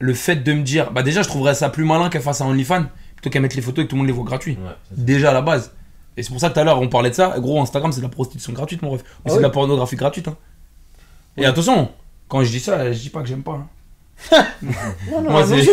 le 0.00 0.12
fait 0.14 0.37
de 0.37 0.52
me 0.52 0.62
dire, 0.62 0.90
bah 0.90 1.02
déjà, 1.02 1.22
je 1.22 1.28
trouverais 1.28 1.54
ça 1.54 1.70
plus 1.70 1.84
malin 1.84 2.10
qu'elle 2.10 2.20
fasse 2.22 2.40
un 2.40 2.46
OnlyFans 2.46 2.84
plutôt 3.16 3.31
qu'elle 3.31 3.43
mette 3.43 3.54
les 3.54 3.62
photos 3.62 3.84
et 3.84 3.87
que 3.87 3.90
tout 3.90 3.96
le 3.96 4.00
monde 4.00 4.08
les 4.08 4.12
voit 4.12 4.25
gratuits. 4.25 4.58
Ouais, 4.62 4.72
Déjà 4.90 5.31
à 5.31 5.32
la 5.34 5.40
base. 5.43 5.72
Et 6.16 6.22
c'est 6.22 6.31
pour 6.31 6.40
ça 6.40 6.49
que 6.50 6.54
tout 6.54 6.60
à 6.60 6.64
l'heure, 6.64 6.81
on 6.81 6.88
parlait 6.88 7.08
de 7.10 7.14
ça. 7.14 7.34
Gros, 7.38 7.60
Instagram, 7.62 7.90
c'est 7.93 8.00
de 8.00 8.04
la 8.06 8.10
prostitution 8.10 8.52
gratuite, 8.52 8.82
mon 8.82 8.90
ref. 8.90 9.00
Ou 9.00 9.04
Ah 9.04 9.20
c'est 9.26 9.31
oui. 9.32 9.37
de 9.38 9.43
la 9.43 9.50
pornographie 9.50 9.96
gratuite. 9.96 10.28
Hein. 10.28 10.37
Et 11.38 11.46
attention, 11.46 11.90
quand 12.28 12.44
je 12.44 12.50
dis 12.50 12.60
ça, 12.60 12.93
je 12.93 12.99
dis 12.99 13.08
pas 13.08 13.22
que 13.22 13.28
j'aime 13.28 13.43
pas. 13.43 13.52
hein. 13.52 13.66
Non, 15.10 15.22
non, 15.22 15.31
Moi, 15.31 15.46
c'est-. 15.46 15.66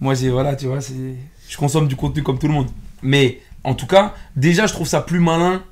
Moi, 0.00 0.16
c'est 0.16 0.28
voilà, 0.30 0.56
tu 0.56 0.66
vois, 0.66 0.80
c'est. 0.80 0.94
Je 1.48 1.56
consomme 1.56 1.88
du 1.88 1.96
contenu 1.96 2.22
comme 2.22 2.38
tout 2.38 2.48
le 2.48 2.54
monde. 2.54 2.68
Mais 3.02 3.40
en 3.64 3.74
tout 3.74 3.86
cas, 3.86 4.14
déjà, 4.36 4.66
je 4.66 4.72
trouve 4.72 4.86
ça 4.88 5.00
plus 5.00 5.20
malin 5.20 5.62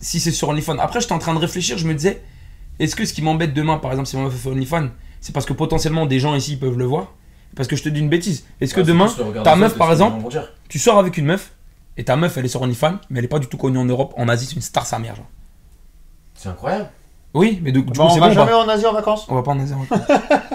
si 0.00 0.20
c'est 0.20 0.30
sur 0.30 0.48
OnlyFans. 0.48 0.78
Après, 0.78 1.00
j'étais 1.00 1.12
en 1.12 1.18
train 1.18 1.34
de 1.34 1.38
réfléchir, 1.38 1.76
je 1.78 1.86
me 1.86 1.94
disais, 1.94 2.22
est-ce 2.78 2.94
que 2.94 3.04
ce 3.04 3.12
qui 3.12 3.22
m'embête 3.22 3.52
demain, 3.54 3.78
par 3.78 3.90
exemple, 3.90 4.08
si 4.08 4.16
ma 4.16 4.24
meuf 4.24 4.34
fait 4.36 4.48
OnlyFans, 4.48 4.88
c'est 5.20 5.32
parce 5.32 5.46
que 5.46 5.52
potentiellement 5.52 6.06
des 6.06 6.20
gens 6.20 6.34
ici 6.34 6.56
peuvent 6.56 6.78
le 6.78 6.84
voir? 6.84 7.12
Parce 7.56 7.66
que 7.68 7.76
je 7.76 7.82
te 7.82 7.88
dis 7.88 8.00
une 8.00 8.08
bêtise. 8.08 8.44
Est-ce 8.60 8.74
que 8.74 8.80
Ouais, 8.80 8.86
c'est 8.86 8.92
demain, 8.92 9.42
ta 9.42 9.56
meuf, 9.56 9.76
par 9.76 9.90
exemple, 9.90 10.22
tu 10.68 10.78
sors 10.78 10.98
avec 10.98 11.16
une 11.16 11.24
meuf 11.26 11.52
et 11.96 12.04
ta 12.04 12.14
meuf, 12.14 12.36
elle 12.36 12.44
est 12.44 12.48
sur 12.48 12.62
OnlyFans, 12.62 12.98
mais 13.10 13.18
elle 13.18 13.24
est 13.24 13.28
pas 13.28 13.40
du 13.40 13.48
tout 13.48 13.56
connue 13.56 13.78
en 13.78 13.84
Europe, 13.84 14.14
en 14.16 14.28
Asie, 14.28 14.46
c'est 14.46 14.54
une 14.54 14.62
star 14.62 14.86
sa 14.86 14.98
mère. 14.98 15.16
genre. 15.16 15.26
C'est 16.34 16.48
incroyable. 16.50 16.90
Oui, 17.34 17.58
mais 17.62 17.72
du, 17.72 17.82
du 17.82 17.86
Bah, 17.86 17.92
coup, 17.94 18.02
on 18.02 18.10
c'est 18.14 18.20
va 18.20 18.28
bon. 18.28 18.34
jamais 18.34 18.52
bah. 18.52 18.58
en 18.58 18.68
Asie 18.68 18.86
en 18.86 18.92
vacances. 18.92 19.26
On 19.28 19.34
va 19.34 19.42
pas 19.42 19.50
en 19.50 19.58
Asie. 19.60 19.74
en 19.74 19.78
vacances. 19.82 20.18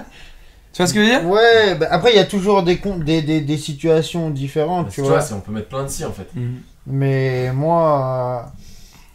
tu 0.73 0.77
vois 0.81 0.87
ce 0.87 0.93
que 0.93 0.99
je 1.05 1.09
veux 1.09 1.19
dire 1.19 1.29
Ouais, 1.29 1.75
bah, 1.75 1.87
après 1.91 2.11
il 2.11 2.15
y 2.17 2.19
a 2.19 2.25
toujours 2.25 2.63
des, 2.63 2.77
con- 2.79 2.97
des, 2.97 3.21
des, 3.21 3.39
des 3.41 3.57
situations 3.57 4.29
différentes, 4.31 4.85
Parce 4.85 4.95
tu 4.95 5.01
que 5.01 5.07
vois. 5.07 5.21
c'est- 5.21 5.33
on 5.33 5.39
peut 5.39 5.51
mettre 5.51 5.69
plein 5.69 5.83
de 5.83 5.87
si 5.87 6.03
en 6.03 6.11
fait. 6.11 6.27
Mhm. 6.35 6.59
Mais 6.87 7.51
moi, 7.53 8.43
euh, 8.45 8.49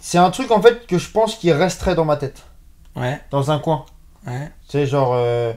c'est 0.00 0.19
un 0.19 0.31
truc 0.31 0.50
en 0.50 0.62
fait 0.62 0.87
que 0.87 0.96
je 0.99 1.10
pense 1.10 1.34
qui 1.34 1.52
resterait 1.52 1.94
dans 1.94 2.05
ma 2.06 2.16
tête, 2.16 2.43
Ouais, 2.96 3.20
dans 3.31 3.50
un 3.50 3.58
coin. 3.58 3.84
ouais. 4.26 4.50
C'est 4.69 4.87
genre, 4.87 5.12
euh, 5.14 5.52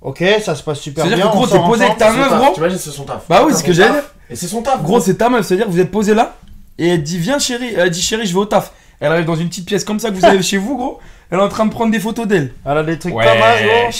ok, 0.00 0.22
ça 0.42 0.54
se 0.54 0.62
passe 0.62 0.78
super 0.80 1.04
bien. 1.04 1.16
C'est-à-dire 1.16 1.30
que 1.32 1.36
gros, 1.36 1.46
t'es 1.46 1.58
posé 1.58 1.84
avec 1.84 1.98
ta 1.98 2.12
meuf, 2.12 2.28
gros 2.38 2.54
T'imagines, 2.54 2.78
c'est 2.78 2.90
son 2.90 3.04
taf. 3.04 3.24
Bah 3.28 3.42
oui, 3.44 3.52
C'est 3.52 3.58
ce 3.58 3.64
que 3.64 3.72
taf. 3.76 4.14
Et 4.30 4.36
c'est 4.36 4.46
son 4.46 4.62
taf. 4.62 4.82
Gros, 4.82 5.00
c'est 5.00 5.14
ta 5.16 5.28
meuf, 5.28 5.46
c'est-à-dire 5.46 5.66
que 5.66 5.70
vous 5.72 5.80
êtes 5.80 5.90
posé 5.90 6.14
là 6.14 6.36
et 6.78 6.88
elle 6.88 7.02
dit 7.02 7.18
viens 7.18 7.38
chérie, 7.38 7.74
elle 7.76 7.90
dit 7.90 8.00
chérie, 8.02 8.26
je 8.26 8.32
vais 8.32 8.38
au 8.38 8.44
taf. 8.46 8.72
Elle 9.00 9.12
arrive 9.12 9.24
dans 9.26 9.36
une 9.36 9.48
petite 9.48 9.66
pièce 9.66 9.84
comme 9.84 9.98
ça 10.00 10.10
que 10.10 10.14
vous 10.16 10.24
avez 10.24 10.42
chez 10.42 10.56
vous, 10.58 10.76
gros. 10.76 10.98
Elle 11.30 11.38
est 11.38 11.42
en 11.42 11.48
train 11.48 11.66
de 11.66 11.70
prendre 11.72 11.92
des 11.92 12.00
photos 12.00 12.26
d'elle. 12.26 12.52
Elle 12.64 12.78
a 12.78 12.82
des 12.82 12.98
trucs 12.98 13.14
pas 13.14 13.38
mal, 13.38 13.58
gros. 13.64 13.90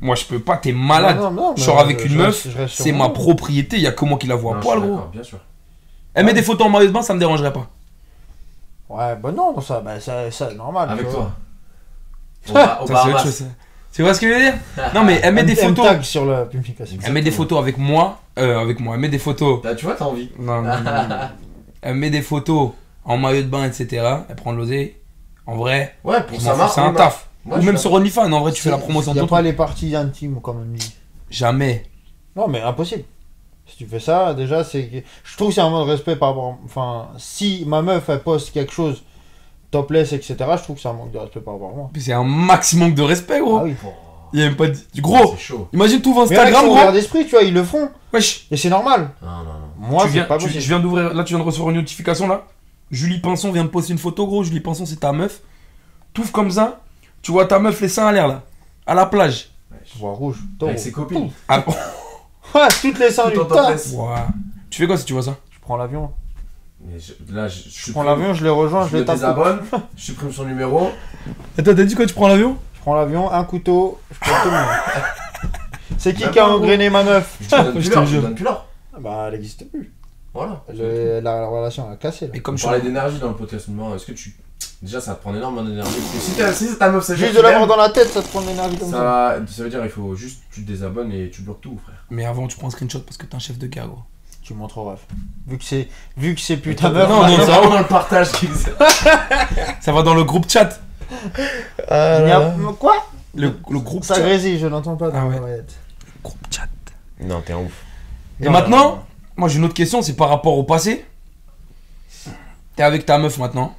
Moi, 0.00 0.16
je 0.16 0.24
peux 0.24 0.38
pas, 0.38 0.56
t'es 0.56 0.72
malade. 0.72 1.16
Non, 1.18 1.30
non, 1.30 1.50
non, 1.50 1.54
Je 1.56 1.62
sors 1.62 1.78
avec 1.78 2.04
une 2.04 2.12
je 2.12 2.18
meuf, 2.18 2.46
C'est 2.68 2.92
ma 2.92 3.10
propriété, 3.10 3.76
il 3.76 3.82
y 3.82 3.86
a 3.86 3.92
que 3.92 4.04
moi 4.04 4.18
qui 4.18 4.26
la 4.26 4.34
vois 4.34 4.56
à 4.56 4.60
poil, 4.60 4.80
gros. 4.80 4.88
d'accord, 4.88 5.10
Bien 5.12 5.22
sûr. 5.22 5.38
Elle 6.14 6.24
met 6.26 6.32
des 6.32 6.42
photos 6.42 6.66
en 6.66 6.70
maillot 6.70 6.86
de 6.86 6.92
bain, 6.92 7.02
ça 7.02 7.14
me 7.14 7.18
dérangerait 7.18 7.52
pas. 7.52 7.68
Ouais, 8.88 9.14
bah 9.16 9.30
non, 9.30 9.60
ça, 9.60 9.80
bah, 9.80 10.00
ça, 10.00 10.30
ça 10.30 10.48
c'est 10.50 10.56
normal. 10.56 10.90
Avec 10.90 11.06
vois. 11.06 11.30
toi. 12.46 12.80
Tu 13.92 14.02
vois 14.02 14.14
ce 14.14 14.20
que 14.20 14.28
je 14.28 14.34
veux 14.34 14.40
dire? 14.40 14.54
Non, 14.94 15.04
mais 15.04 15.20
elle 15.22 15.34
met 15.34 15.44
des 15.44 15.54
photos. 15.56 15.84
tag 15.86 16.02
sur 16.02 16.24
la 16.24 16.44
publication. 16.44 16.96
Elle 17.04 17.12
met 17.12 17.22
des 17.22 17.30
photos 17.30 17.58
avec 17.58 17.76
moi, 17.76 18.20
euh, 18.38 18.58
avec 18.58 18.80
moi. 18.80 18.94
Elle 18.94 19.00
met 19.00 19.08
des 19.08 19.18
photos. 19.18 19.62
Là, 19.64 19.74
tu 19.74 19.84
vois, 19.84 19.94
t'as 19.94 20.04
envie. 20.06 20.30
Non, 20.38 20.62
non, 20.62 20.68
non, 20.68 21.08
non. 21.08 21.16
Elle 21.82 21.94
met 21.94 22.10
des 22.10 22.20
photos 22.20 22.72
en 23.06 23.16
maillot 23.16 23.42
de 23.42 23.46
bain, 23.48 23.64
etc. 23.64 24.16
Elle 24.28 24.36
prend 24.36 24.52
de 24.52 24.58
l'osé. 24.58 25.00
En 25.46 25.56
vrai, 25.56 25.94
Ouais, 26.04 26.22
pour 26.22 26.38
ça 26.40 26.68
c'est 26.68 26.80
un 26.80 26.92
taf. 26.92 27.29
Moi, 27.44 27.58
Ou 27.58 27.62
même 27.62 27.76
sur 27.78 27.92
OnlyFans, 27.92 28.30
en 28.32 28.40
vrai, 28.40 28.52
tu 28.52 28.60
fais 28.62 28.70
la 28.70 28.78
promotion 28.78 29.14
de 29.14 29.20
ton 29.20 29.26
pas 29.26 29.36
truc. 29.36 29.46
les 29.46 29.52
parties 29.54 29.96
intimes, 29.96 30.40
comme 30.42 30.58
on 30.60 30.74
dit. 30.76 30.94
Jamais. 31.30 31.84
Non, 32.36 32.48
mais 32.48 32.60
impossible. 32.60 33.04
Si 33.66 33.76
tu 33.76 33.86
fais 33.86 34.00
ça, 34.00 34.34
déjà, 34.34 34.62
c'est. 34.64 35.04
Je 35.24 35.36
trouve 35.36 35.48
que 35.48 35.54
c'est 35.54 35.60
un 35.60 35.70
mot 35.70 35.84
de 35.84 35.90
respect 35.90 36.16
par 36.16 36.30
rapport. 36.30 36.58
Enfin, 36.64 37.08
si 37.18 37.64
ma 37.66 37.82
meuf, 37.82 38.08
elle 38.08 38.20
poste 38.22 38.50
quelque 38.52 38.72
chose, 38.72 39.02
topless, 39.70 40.12
etc., 40.12 40.36
je 40.56 40.62
trouve 40.62 40.76
que 40.76 40.82
c'est 40.82 40.88
un 40.88 40.92
manque 40.92 41.12
de 41.12 41.18
respect 41.18 41.40
par 41.40 41.54
rapport 41.54 41.70
à 41.70 41.74
moi. 41.74 41.90
Mais 41.94 42.00
C'est 42.00 42.12
un 42.12 42.24
maximum 42.24 42.92
de 42.94 43.02
respect, 43.02 43.40
gros. 43.40 43.58
Ah 43.58 43.62
oui. 43.64 43.74
Il 44.32 44.38
y 44.38 44.42
a 44.42 44.46
même 44.46 44.56
pas 44.56 44.68
de... 44.68 44.76
Gros, 44.98 45.32
C'est 45.36 45.42
chaud. 45.42 45.68
imagine 45.72 46.00
tout 46.02 46.14
Mais 46.14 46.20
Instagram, 46.36 46.66
gros. 46.66 46.92
d'esprit, 46.92 47.24
tu 47.24 47.30
vois, 47.30 47.42
ils 47.42 47.52
le 47.54 47.64
font. 47.64 47.88
Wesh. 48.12 48.46
Et 48.52 48.56
c'est 48.56 48.68
normal. 48.70 49.10
Non, 49.22 49.28
non, 49.28 49.44
non. 49.44 49.88
Moi, 49.88 50.02
tu 50.02 50.08
c'est 50.08 50.14
viens, 50.14 50.24
pas 50.24 50.36
tu- 50.38 50.44
possible. 50.44 50.62
je 50.62 50.68
viens 50.68 50.78
d'ouvrir, 50.80 51.14
là 51.14 51.24
tu 51.24 51.30
viens 51.34 51.40
de 51.42 51.46
recevoir 51.46 51.70
une 51.70 51.76
notification 51.76 52.28
là. 52.28 52.44
Julie 52.92 53.18
Pinson 53.20 53.50
vient 53.50 53.64
de 53.64 53.68
poster 53.70 53.92
une 53.92 53.98
photo 53.98 54.26
gros. 54.26 54.44
Julie 54.44 54.60
Pinson 54.60 54.84
c'est 54.86 55.00
ta 55.00 55.12
meuf. 55.12 55.40
Touffe 56.12 56.30
comme 56.32 56.50
ça. 56.50 56.80
Tu 57.22 57.32
vois 57.32 57.46
ta 57.46 57.58
meuf 57.58 57.80
les 57.80 57.88
seins 57.88 58.06
à 58.06 58.12
l'air 58.12 58.28
là. 58.28 58.42
À 58.86 58.94
la 58.94 59.06
plage. 59.06 59.50
Je 59.84 59.98
vois 59.98 60.12
rouge. 60.12 60.36
Avec 60.62 60.78
ses 60.78 60.92
copines. 60.92 61.30
Ah, 61.48 61.64
Ouais, 62.54 62.68
toutes 62.82 62.98
les 62.98 63.10
seins 63.10 63.28
du 63.28 63.34
Tout 63.36 63.44
tas. 63.44 63.74
ouah. 63.92 64.26
Tu 64.70 64.82
fais 64.82 64.86
quoi 64.86 64.96
si 64.96 65.04
tu 65.04 65.12
vois 65.12 65.22
ça? 65.22 65.36
Je 65.50 65.58
prends 65.60 65.76
l'avion. 65.76 66.10
Mais 66.80 66.98
je- 66.98 67.12
Là, 67.34 67.46
je, 67.46 67.68
je 67.68 67.86
Je 67.86 67.92
prends 67.92 68.02
l'avion, 68.02 68.32
je 68.34 68.42
les 68.42 68.50
rejoins, 68.50 68.84
je, 68.86 68.90
Je 68.90 68.94
les 68.96 69.00
me 69.02 69.06
tape. 69.06 69.16
désabonne, 69.16 69.60
je 69.96 70.02
supprime 70.02 70.32
son 70.32 70.44
numéro. 70.44 70.90
Attends, 71.58 71.74
t'as 71.74 71.84
dit 71.84 71.94
quoi 71.94 72.06
Tu 72.06 72.14
prends 72.14 72.28
l'avion? 72.28 72.56
Je 72.74 72.80
prends 72.80 72.94
l'avion, 72.94 73.30
un 73.30 73.44
couteau, 73.44 74.00
je 74.10 74.18
prends 74.18 74.42
tout 74.42 74.48
le 74.48 74.52
monde. 74.52 74.66
C'est 75.98 76.14
qui 76.14 76.28
qui 76.30 76.38
a 76.38 76.48
engrainé 76.48 76.88
ma 76.88 77.02
meuf? 77.04 77.36
Je 77.42 77.48
te 77.48 77.56
donne 77.56 77.72
plus 77.74 77.82
je 77.82 77.90
te 77.90 78.20
donne. 78.20 78.36
Bah, 79.00 79.24
elle 79.26 79.32
n'existe 79.34 79.70
plus. 79.70 79.92
Voilà. 80.32 80.62
Le- 80.72 81.20
la, 81.20 81.40
la 81.40 81.46
relation 81.48 81.90
a 81.90 81.96
cassé 81.96 82.26
là. 82.28 82.32
Et 82.34 82.40
comme 82.40 82.54
On 82.54 82.58
je 82.58 82.64
parlait 82.64 82.80
d'énergie 82.80 83.18
dans 83.18 83.28
le 83.28 83.34
podcast. 83.34 83.68
Est-ce 83.94 84.06
que 84.06 84.12
tu. 84.12 84.34
Déjà 84.82 85.00
ça 85.00 85.14
te 85.14 85.20
prend 85.20 85.34
énormément 85.34 85.68
d'énergie. 85.68 85.92
Si, 86.20 86.32
t'as- 86.32 86.52
si 86.52 86.76
ta 86.78 86.90
meuf 86.90 87.04
c'est 87.04 87.16
Juste 87.16 87.34
de 87.36 87.40
l'avoir 87.40 87.66
dans 87.66 87.76
la 87.76 87.90
tête, 87.90 88.08
ça 88.10 88.22
te 88.22 88.28
prend 88.28 88.40
de 88.40 88.46
l'énergie 88.48 88.76
comme 88.78 88.90
ça. 88.90 88.96
ça, 88.96 89.52
ça 89.52 89.62
veut 89.62 89.70
dire 89.70 89.84
il 89.84 89.90
faut 89.90 90.14
juste 90.14 90.42
tu 90.52 90.62
te 90.62 90.66
désabonnes 90.70 91.12
et 91.12 91.30
tu 91.30 91.42
bloques 91.42 91.60
tout, 91.60 91.78
frère. 91.84 92.04
Mais 92.10 92.24
avant, 92.24 92.46
tu 92.46 92.56
prends 92.56 92.68
un 92.68 92.70
screenshot 92.70 93.00
parce 93.00 93.16
que 93.16 93.26
t'es 93.26 93.34
un 93.34 93.38
chef 93.40 93.58
de 93.58 93.66
gars, 93.66 93.86
gros. 93.86 93.98
Tu 94.42 94.54
montres 94.54 94.78
au 94.78 94.84
ref. 94.90 95.00
Vu 95.46 95.58
que 95.58 95.64
c'est 95.64 95.88
vu 96.16 96.34
que 96.34 96.40
c'est 96.40 96.56
ta 96.76 96.90
meuf. 96.90 97.08
Non, 97.08 97.26
non, 97.26 97.36
ça- 97.36 97.44
vraiment 97.44 97.70
dans 97.70 97.78
le 97.78 97.84
partage 97.86 98.28
Ça 99.80 99.92
va 99.92 100.02
dans 100.02 100.14
le 100.14 100.24
groupe 100.24 100.48
chat. 100.50 100.80
il 101.10 101.44
y 101.88 102.30
a- 102.32 102.54
Quoi? 102.78 103.04
Le, 103.34 103.52
le 103.70 103.78
groupe 103.78 104.02
Ça 104.04 104.14
chat. 104.16 104.22
grésille, 104.22 104.58
je 104.58 104.66
n'entends 104.66 104.96
pas. 104.96 105.10
dans 105.10 105.18
Ah 105.18 105.26
ouais. 105.26 105.62
Groupe 106.24 106.38
chat. 106.50 106.66
Non, 107.20 107.42
t'es 107.42 107.52
un 107.52 107.58
ouf. 107.58 107.72
Et 108.40 108.46
Non, 108.46 108.50
maintenant, 108.52 108.76
non, 108.78 108.90
non. 108.96 109.02
moi 109.36 109.48
j'ai 109.48 109.58
une 109.58 109.64
autre 109.66 109.74
question, 109.74 110.00
c'est 110.02 110.16
par 110.16 110.30
rapport 110.30 110.56
au 110.56 110.64
passé. 110.64 111.04
T'es 112.76 112.82
avec 112.82 113.04
ta 113.06 113.18
meuf 113.18 113.36
maintenant. 113.38 113.76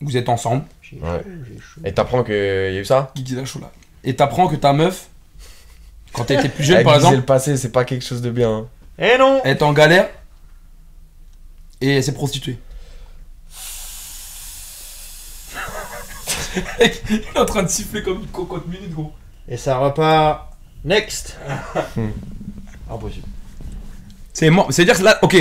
Vous 0.00 0.16
êtes 0.16 0.28
ensemble. 0.28 0.64
J'ai 0.82 0.96
Ouais. 0.96 1.02
chaud, 1.22 1.28
j'ai 1.46 1.60
chaud. 1.60 1.80
Et 1.84 1.92
t'apprends 1.92 2.22
qu'il 2.24 2.34
y 2.34 2.38
a 2.38 2.78
eu 2.80 2.84
ça 2.84 3.10
Guigui 3.16 3.34
la 3.34 3.44
chaud 3.44 3.58
là. 3.60 3.70
Et 4.04 4.14
t'apprends 4.14 4.46
que 4.48 4.56
ta 4.56 4.72
meuf, 4.72 5.08
quand 6.12 6.24
t'étais 6.24 6.48
plus 6.48 6.64
jeune 6.64 6.84
par 6.84 6.94
exemple, 6.94 7.16
le 7.16 7.22
passé, 7.22 7.56
c'est 7.56 7.72
pas 7.72 7.84
quelque 7.84 8.04
chose 8.04 8.22
de 8.22 8.30
bien. 8.30 8.50
hein. 8.50 8.66
Eh 8.98 9.18
non 9.18 9.40
elle 9.44 9.56
est 9.56 9.62
en 9.62 9.72
galère 9.72 10.08
et 11.80 11.96
elle 11.96 12.02
s'est 12.04 12.14
prostituée. 12.14 12.58
Il 17.10 17.16
est 17.16 17.38
en 17.38 17.44
train 17.44 17.62
de 17.62 17.68
siffler 17.68 18.02
comme 18.02 18.20
une 18.20 18.26
cocotte 18.28 18.66
minute, 18.66 18.92
gros. 18.92 19.12
Et 19.48 19.56
ça 19.56 19.78
repart. 19.78 20.46
Next 20.84 21.36
Impossible. 22.90 23.26
C'est 24.32 24.48
mort. 24.50 24.68
C'est-à-dire 24.70 24.96
que 24.96 25.02
là, 25.02 25.18
ok, 25.22 25.36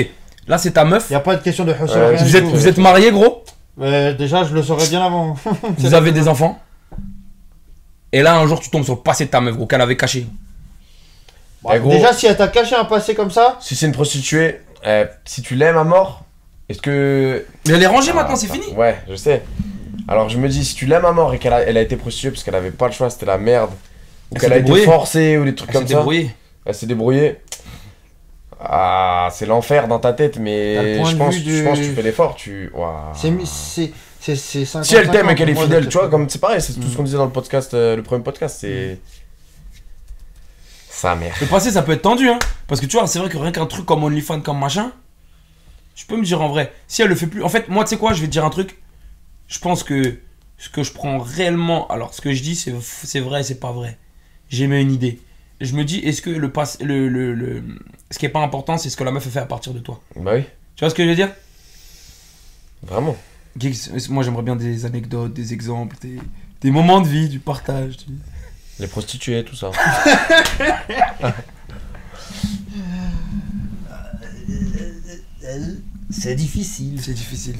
là 0.47 0.57
c'est 0.57 0.71
ta 0.71 0.83
meuf. 0.83 1.09
Y 1.11 1.15
a 1.15 1.19
pas 1.19 1.35
de 1.35 1.43
question 1.43 1.63
de 1.63 1.71
Ouais, 1.71 1.77
rien 2.15 2.23
Vous 2.23 2.35
êtes, 2.35 2.43
tout. 2.43 2.49
vous 2.51 2.67
êtes 2.67 2.77
mariés, 2.79 3.11
gros? 3.11 3.43
Ouais, 3.77 4.13
déjà, 4.15 4.43
je 4.43 4.53
le 4.53 4.63
saurais 4.63 4.87
bien 4.87 5.05
avant. 5.05 5.35
Vous 5.77 5.93
avez 5.93 6.11
des 6.11 6.27
enfants? 6.27 6.59
Et 8.11 8.21
là, 8.21 8.37
un 8.39 8.47
jour, 8.47 8.59
tu 8.59 8.69
tombes 8.69 8.83
sur 8.83 8.95
le 8.95 9.01
passé 9.01 9.25
de 9.25 9.29
ta 9.29 9.41
meuf, 9.41 9.55
gros, 9.55 9.67
qu'elle 9.67 9.81
avait 9.81 9.97
caché. 9.97 10.25
Bon, 11.61 11.69
Eh, 11.73 11.79
gros. 11.79 11.91
déjà, 11.91 12.13
si 12.13 12.25
elle 12.25 12.37
t'a 12.37 12.47
caché 12.47 12.75
un 12.75 12.85
passé 12.85 13.13
comme 13.15 13.31
ça, 13.31 13.57
Si 13.61 13.75
c'est 13.75 13.85
une 13.85 13.91
prostituée, 13.91 14.61
eh, 14.85 15.03
si 15.25 15.41
tu 15.41 15.55
l'aimes 15.55 15.77
à 15.77 15.83
mort, 15.83 16.23
est-ce 16.69 16.81
que. 16.81 17.45
Mais 17.67 17.73
elle 17.73 17.83
est 17.83 17.87
rangée 17.87 18.11
Ah, 18.13 18.15
maintenant, 18.17 18.35
c'est 18.35 18.47
putain. 18.47 18.63
fini. 18.63 18.75
Ouais, 18.75 18.97
je 19.09 19.15
sais. 19.15 19.43
Alors 20.07 20.29
je 20.29 20.37
me 20.37 20.47
dis, 20.47 20.63
si 20.63 20.73
tu 20.75 20.85
l'aimes 20.85 21.03
à 21.05 21.11
mort 21.11 21.33
et 21.33 21.37
qu'elle 21.39 21.51
a, 21.53 21.61
elle 21.61 21.75
a 21.77 21.81
été 21.81 21.97
prostituée 21.97 22.31
parce 22.31 22.43
qu'elle 22.43 22.55
avait 22.55 22.71
pas 22.71 22.87
le 22.87 22.93
choix, 22.93 23.09
c'était 23.09 23.25
la 23.25 23.37
merde, 23.37 23.71
ou 24.31 24.35
Elle 24.35 24.41
qu'elle 24.41 24.49
s'est 24.51 24.55
a 24.55 24.59
été 24.59 24.85
forcée 24.85 25.37
ou 25.37 25.43
des 25.43 25.53
trucs 25.53 25.69
Elle 25.69 25.73
s'est 25.75 25.79
comme 25.81 25.87
ça, 25.89 25.95
débrouillée. 25.97 26.31
elle 26.65 26.73
s'est 26.75 26.85
débrouillée. 26.85 27.35
Ah, 28.59 29.29
c'est 29.31 29.45
l'enfer 29.45 29.87
dans 29.87 29.99
ta 29.99 30.13
tête, 30.13 30.37
mais 30.39 30.95
je 31.05 31.15
pense, 31.15 31.35
je 31.35 31.63
pense 31.63 31.79
que 31.79 31.83
tu 31.83 31.93
fais 31.93 32.01
l'effort. 32.01 32.35
Tu... 32.35 32.71
C'est. 33.13 33.33
c'est 33.45 33.91
c'est 34.19 34.35
c'est 34.35 34.65
50 34.65 34.85
Si 34.85 34.95
elle 34.95 35.09
t'aime 35.09 35.29
et 35.29 35.35
qu'elle 35.35 35.49
est 35.49 35.55
fidèle, 35.55 35.87
tu 35.87 35.97
vois, 35.97 36.09
comme 36.09 36.27
c'est 36.27 36.39
pareil, 36.39 36.59
c'est 36.61 36.73
tout 36.73 36.79
Mm. 36.81 36.89
ce 36.91 36.97
qu'on 36.97 37.03
disait 37.03 37.17
dans 37.17 37.25
le 37.25 37.31
podcast, 37.31 37.73
euh, 37.73 37.95
le 37.95 38.03
premier 38.03 38.23
podcast, 38.23 38.57
c'est. 38.59 38.99
Sa 40.89 41.15
mère. 41.15 41.35
Le 41.39 41.47
passé, 41.47 41.71
ça 41.71 41.83
peut 41.83 41.91
être 41.91 42.01
tendu, 42.01 42.27
hein. 42.27 42.39
Parce 42.67 42.81
que 42.81 42.87
tu 42.87 42.97
vois, 42.97 43.05
c'est 43.07 43.19
vrai 43.19 43.29
que 43.29 43.37
rien 43.37 43.51
qu'un 43.51 43.67
truc 43.67 43.85
comme 43.85 44.03
OnlyFans, 44.03 44.41
comme 44.41 44.59
machin, 44.59 44.91
je 45.95 46.05
peux 46.05 46.17
me 46.17 46.23
dire 46.23 46.41
en 46.41 46.49
vrai, 46.49 46.73
si 46.87 47.03
elle 47.03 47.09
le 47.09 47.15
fait 47.15 47.27
plus. 47.27 47.43
En 47.43 47.49
fait, 47.49 47.69
moi, 47.69 47.83
tu 47.83 47.91
sais 47.91 47.97
quoi, 47.97 48.13
je 48.13 48.21
vais 48.21 48.27
te 48.27 48.31
dire 48.31 48.43
un 48.45 48.49
truc. 48.49 48.77
Je 49.47 49.59
pense 49.59 49.83
que 49.83 50.17
ce 50.57 50.69
que 50.69 50.81
je 50.83 50.91
prends 50.91 51.19
réellement. 51.19 51.87
Alors, 51.89 52.13
ce 52.15 52.21
que 52.21 52.33
je 52.33 52.41
dis, 52.41 52.55
c'est 52.55 52.73
c'est 52.81 53.19
vrai, 53.19 53.43
c'est 53.43 53.59
pas 53.59 53.71
vrai. 53.71 53.97
J'ai 54.49 54.65
mis 54.67 54.81
une 54.81 54.91
idée. 54.91 55.19
Je 55.59 55.73
me 55.75 55.83
dis, 55.83 55.99
est-ce 55.99 56.21
que 56.21 56.29
le 56.29 56.51
passé. 56.51 56.83
Le, 56.83 57.07
le, 57.09 57.33
le- 57.33 57.63
Ce 58.11 58.19
qui 58.19 58.25
est 58.25 58.29
pas 58.29 58.41
important, 58.41 58.77
c'est 58.77 58.89
ce 58.89 58.97
que 58.97 59.03
la 59.03 59.11
meuf 59.11 59.25
a 59.25 59.29
fait 59.29 59.39
à 59.39 59.45
partir 59.45 59.73
de 59.73 59.79
toi. 59.79 60.01
Bah 60.15 60.31
oui, 60.35 60.43
Tu 60.75 60.81
vois 60.83 60.89
ce 60.89 60.95
que 60.95 61.03
je 61.03 61.09
veux 61.09 61.15
dire? 61.15 61.29
Vraiment. 62.83 63.15
Moi, 64.09 64.23
j'aimerais 64.23 64.43
bien 64.43 64.55
des 64.55 64.85
anecdotes, 64.85 65.33
des 65.33 65.53
exemples, 65.53 65.95
des, 66.01 66.19
des 66.61 66.69
moments 66.71 67.01
de 67.01 67.07
vie, 67.07 67.27
du 67.27 67.39
partage. 67.39 67.97
du- 67.97 68.13
Les 68.79 68.85
prostituées, 68.87 69.43
tout 69.43 69.55
ça. 69.55 69.71
C'est 76.09 76.35
difficile. 76.35 76.99
C'est 77.01 77.13
difficile. 77.13 77.55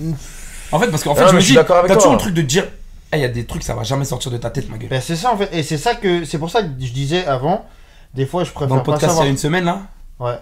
En 0.71 0.79
fait, 0.79 0.87
parce 0.89 1.03
qu'en 1.03 1.15
fait, 1.15 1.27
je 1.29 1.35
me 1.35 1.39
je 1.39 1.45
suis 1.45 1.53
dis, 1.55 1.59
t'as 1.65 1.95
toujours 1.95 2.13
le 2.13 2.17
truc 2.17 2.33
de 2.33 2.41
dire, 2.41 2.65
il 3.13 3.19
y 3.19 3.23
a 3.25 3.29
des 3.29 3.45
trucs, 3.45 3.63
ça 3.63 3.73
va 3.75 3.83
jamais 3.83 4.05
sortir 4.05 4.31
de 4.31 4.37
ta 4.37 4.49
tête, 4.49 4.69
ma 4.69 4.77
gueule. 4.77 4.89
Ben, 4.89 5.01
c'est 5.01 5.15
ça 5.15 5.33
en 5.33 5.37
fait, 5.37 5.49
et 5.53 5.63
c'est 5.63 5.77
ça 5.77 5.95
que 5.95 6.25
c'est 6.25 6.37
pour 6.37 6.49
ça 6.49 6.61
que 6.63 6.69
je 6.79 6.91
disais 6.91 7.25
avant. 7.25 7.65
Des 8.13 8.25
fois, 8.25 8.43
je 8.43 8.51
préfère 8.51 8.69
Dans 8.69 8.75
le 8.77 8.81
pas 8.83 8.93
podcast, 8.93 9.03
il 9.03 9.07
y 9.07 9.09
savoir. 9.09 9.25
a 9.27 9.29
une 9.29 9.37
semaine, 9.37 9.65
là 9.65 9.81
Ouais. 10.19 10.39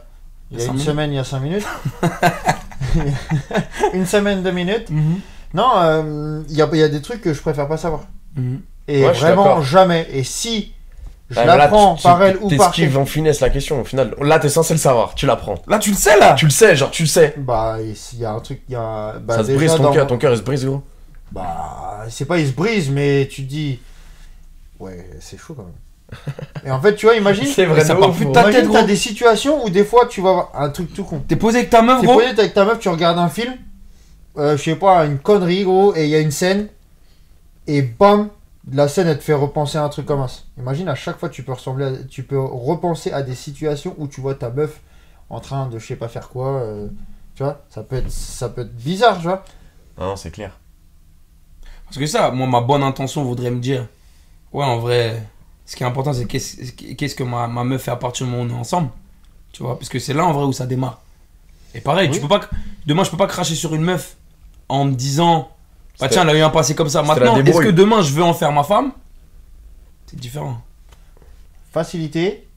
Il 0.51 0.59
y 0.59 0.61
a 0.61 0.65
une 0.65 0.71
minutes. 0.73 0.85
semaine, 0.85 1.11
il 1.11 1.15
y 1.15 1.19
a 1.19 1.23
5 1.23 1.39
minutes. 1.39 1.65
une 3.93 4.05
semaine, 4.05 4.43
2 4.43 4.51
minutes. 4.51 4.87
Non, 5.53 5.71
euh, 5.77 6.41
il 6.49 6.55
y, 6.55 6.61
a, 6.61 6.69
il 6.71 6.79
y 6.79 6.83
a 6.83 6.87
des 6.89 7.01
trucs 7.01 7.21
que 7.21 7.33
je 7.33 7.41
préfère 7.41 7.67
pas 7.67 7.77
savoir. 7.77 8.01
Mhm. 8.35 8.61
Et 8.87 9.03
Ouais, 9.05 9.11
vraiment 9.13 9.61
jamais. 9.61 10.07
Et 10.11 10.23
si 10.23 10.73
je 11.29 11.35
là, 11.37 11.57
l'apprends 11.57 11.95
par 11.95 12.21
elle 12.21 12.37
ou 12.37 12.55
par 12.55 12.71
quelqu'un. 12.71 12.99
en 12.99 13.05
finesse 13.05 13.39
la 13.39 13.49
question, 13.49 13.81
au 13.81 13.83
final. 13.83 14.13
Là, 14.21 14.37
t'es 14.37 14.49
censé 14.49 14.73
le 14.75 14.79
savoir, 14.79 15.15
tu 15.15 15.25
l'apprends. 15.25 15.55
Là, 15.67 15.79
tu 15.79 15.89
le 15.89 15.95
sais, 15.95 16.19
là 16.19 16.33
Tu 16.35 16.45
le 16.45 16.51
sais, 16.51 16.75
genre, 16.75 16.91
tu 16.91 17.03
le 17.03 17.07
sais. 17.07 17.33
Bah, 17.37 17.77
il 17.81 18.19
y 18.19 18.25
a 18.25 18.31
un 18.31 18.39
truc. 18.39 18.61
Il 18.69 18.73
y 18.73 18.75
a, 18.75 19.13
bah, 19.19 19.37
ça 19.37 19.43
se 19.43 19.51
brise 19.53 19.73
ton 19.75 19.91
cœur, 19.91 20.05
ton 20.07 20.17
cœur 20.17 20.31
il 20.33 20.37
se 20.37 20.43
brise, 20.43 20.65
gros. 20.65 20.83
Bah, 21.31 22.05
c'est 22.09 22.25
pas 22.25 22.37
il 22.37 22.47
se 22.47 22.53
brise, 22.53 22.91
mais 22.91 23.27
tu 23.31 23.43
te 23.43 23.49
dis. 23.49 23.79
Ouais, 24.79 25.09
c'est 25.19 25.37
chaud 25.39 25.55
quand 25.55 25.63
même. 25.63 25.73
Et 26.65 26.71
en 26.71 26.81
fait, 26.81 26.95
tu 26.95 27.05
vois, 27.05 27.15
imagine. 27.15 27.45
C'est 27.45 27.65
vrai, 27.65 27.83
ça 27.83 27.95
part 27.95 28.11
plus 28.11 28.25
de 28.25 28.31
ta 28.31 28.41
Imagine, 28.41 28.61
tête, 28.63 28.71
t'as 28.71 28.83
des 28.83 28.95
situations 28.95 29.63
où 29.65 29.69
des 29.69 29.83
fois 29.83 30.07
tu 30.07 30.21
vas 30.21 30.49
un 30.55 30.69
truc 30.69 30.93
tout 30.93 31.03
con. 31.03 31.21
T'es 31.27 31.35
posé 31.35 31.59
avec 31.59 31.69
ta 31.69 31.81
meuf, 31.81 31.99
T'es 32.01 32.07
gros 32.07 32.15
posé 32.15 32.27
avec 32.27 32.53
ta 32.53 32.65
meuf, 32.65 32.79
tu 32.79 32.89
regardes 32.89 33.19
un 33.19 33.29
film, 33.29 33.53
euh, 34.37 34.57
je 34.57 34.63
sais 34.63 34.75
pas, 34.75 35.05
une 35.05 35.19
connerie 35.19 35.63
gros, 35.63 35.95
et 35.95 36.05
il 36.05 36.09
y 36.09 36.15
a 36.15 36.19
une 36.19 36.31
scène, 36.31 36.67
et 37.67 37.81
bam, 37.81 38.29
la 38.71 38.87
scène 38.87 39.07
elle 39.07 39.19
te 39.19 39.23
fait 39.23 39.33
repenser 39.33 39.77
à 39.77 39.83
un 39.83 39.89
truc 39.89 40.05
comme 40.07 40.27
ça. 40.27 40.39
Imagine 40.57 40.87
à 40.89 40.95
chaque 40.95 41.19
fois 41.19 41.29
tu 41.29 41.43
peux 41.43 41.53
ressembler, 41.53 41.85
à- 41.85 42.03
tu 42.09 42.23
peux 42.23 42.39
repenser 42.39 43.11
à 43.11 43.21
des 43.21 43.35
situations 43.35 43.93
où 43.99 44.07
tu 44.07 44.21
vois 44.21 44.33
ta 44.35 44.49
meuf 44.49 44.81
en 45.29 45.39
train 45.39 45.67
de 45.67 45.77
je 45.79 45.85
sais 45.85 45.95
pas 45.95 46.07
faire 46.07 46.29
quoi, 46.29 46.61
euh, 46.61 46.87
tu 47.35 47.43
vois, 47.43 47.61
ça 47.69 47.83
peut 47.83 47.97
être, 47.97 48.09
ça 48.11 48.49
peut 48.49 48.61
être 48.61 48.75
bizarre, 48.75 49.17
tu 49.17 49.23
vois. 49.25 49.43
Ah 49.97 50.05
non, 50.05 50.15
c'est 50.15 50.31
clair. 50.31 50.57
Parce 51.85 51.97
que 51.97 52.05
ça, 52.07 52.31
moi, 52.31 52.47
ma 52.47 52.61
bonne 52.61 52.83
intention 52.83 53.23
voudrait 53.23 53.51
me 53.51 53.59
dire, 53.59 53.87
ouais, 54.53 54.65
en 54.65 54.79
vrai, 54.79 55.21
ce 55.65 55.75
qui 55.75 55.83
est 55.83 55.85
important, 55.85 56.13
c'est 56.13 56.25
qu'est-ce 56.25 57.15
que 57.15 57.23
ma, 57.23 57.47
ma 57.47 57.63
meuf 57.63 57.83
fait 57.83 57.91
à 57.91 57.95
partir 57.95 58.25
du 58.25 58.31
moment 58.31 58.43
où 58.43 58.47
on 58.47 58.57
est 58.57 58.59
ensemble. 58.59 58.89
Tu 59.51 59.63
vois, 59.63 59.77
parce 59.79 59.89
que 59.89 59.99
c'est 59.99 60.13
là, 60.13 60.25
en 60.25 60.31
vrai, 60.33 60.43
où 60.45 60.53
ça 60.53 60.65
démarre. 60.65 61.01
Et 61.73 61.81
pareil, 61.81 62.09
Oui. 62.09 62.15
tu 62.15 62.21
peux 62.21 62.27
pas, 62.27 62.41
demain, 62.85 63.03
je 63.03 63.09
peux 63.11 63.17
pas 63.17 63.27
cracher 63.27 63.55
sur 63.55 63.73
une 63.75 63.81
meuf 63.81 64.15
en 64.69 64.85
me 64.85 64.93
disant, 64.93 65.49
bah 65.99 66.07
tiens, 66.09 66.23
elle 66.23 66.29
a 66.29 66.35
eu 66.37 66.41
un 66.41 66.49
passé 66.49 66.75
comme 66.75 66.89
ça. 66.89 67.01
Maintenant, 67.03 67.37
est-ce 67.37 67.59
que 67.59 67.69
demain, 67.69 68.01
je 68.01 68.11
veux 68.13 68.23
en 68.23 68.33
faire 68.33 68.51
ma 68.51 68.63
femme? 68.63 68.91
C'est 70.07 70.19
différent. 70.19 70.57
Facilité. 71.71 72.47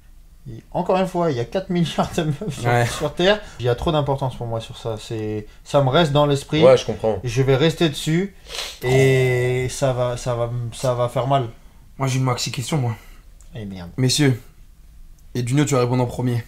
Et 0.50 0.62
encore 0.72 0.96
une 0.96 1.06
fois, 1.06 1.30
il 1.30 1.36
y 1.36 1.40
a 1.40 1.44
4 1.44 1.68
milliards 1.70 2.10
de 2.16 2.22
meufs 2.24 2.58
sur, 2.60 2.64
Ouais. 2.70 2.86
sur 2.86 3.12
Terre. 3.14 3.40
Il 3.60 3.66
y 3.66 3.68
a 3.68 3.74
trop 3.74 3.92
d'importance 3.92 4.34
pour 4.36 4.46
moi 4.46 4.60
sur 4.60 4.78
ça. 4.78 4.96
C'est, 4.98 5.46
ça 5.62 5.82
me 5.82 5.88
reste 5.90 6.12
dans 6.12 6.24
l'esprit. 6.26 6.62
Ouais, 6.64 6.76
je 6.76 6.86
comprends. 6.86 7.18
Je 7.22 7.42
vais 7.42 7.54
rester 7.56 7.88
dessus 7.90 8.34
et 8.82 9.66
ça 9.70 9.92
va, 9.92 10.16
ça 10.16 10.34
va, 10.34 10.50
ça 10.72 10.94
va 10.94 11.08
faire 11.08 11.26
mal. 11.26 11.48
Moi, 11.98 12.08
j'ai 12.08 12.18
une 12.18 12.24
maxi 12.24 12.50
question, 12.52 12.76
moi. 12.78 12.94
Eh 13.54 13.64
merde. 13.64 13.90
Messieurs, 13.96 14.40
et 15.34 15.46
Junio, 15.46 15.64
tu 15.64 15.74
vas 15.74 15.80
répondre 15.80 16.02
en 16.02 16.06
premier. 16.06 16.44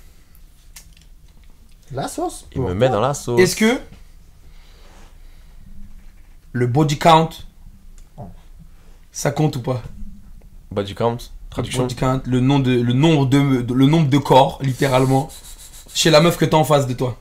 La 1.93 2.07
sauce. 2.09 2.47
Il 2.55 2.61
me 2.63 2.75
met 2.75 2.89
dans 2.89 3.01
la 3.01 3.15
sauce. 3.15 3.41
Est-ce 3.41 3.57
que 3.57 3.81
le 6.53 6.67
body 6.67 6.99
count, 6.99 7.31
Oh. 8.17 8.29
ça 9.13 9.31
compte 9.33 9.57
ou 9.57 9.61
pas? 9.63 9.83
Body 10.71 10.95
count, 10.95 11.17
traduction. 11.51 11.83
Body 11.83 11.97
count, 11.97 12.23
le, 12.27 12.39
nom 12.41 12.61
de, 12.61 12.71
le, 12.71 12.93
nombre 12.93 13.27
de, 13.27 13.63
de- 13.63 13.75
le 13.75 13.87
nombre 13.87 14.09
de 14.09 14.19
corps, 14.19 14.59
littéralement, 14.63 15.31
chez 15.95 16.11
la 16.11 16.21
meuf 16.21 16.37
que 16.37 16.45
t'as 16.45 16.57
en 16.59 16.65
face 16.65 16.87
de 16.87 16.95
toi. 16.95 17.19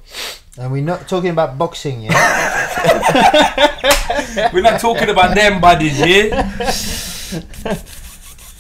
And 0.60 0.70
we're 0.72 0.84
not 0.84 1.00
talking 1.08 1.32
about 1.36 1.58
boxing, 1.58 2.02
yeah? 2.02 2.12
We're 4.54 4.62
not 4.62 4.78
talking 4.80 5.10
about 5.10 5.34
them 5.34 5.60
bodies, 5.60 6.00
yeah? 6.00 6.48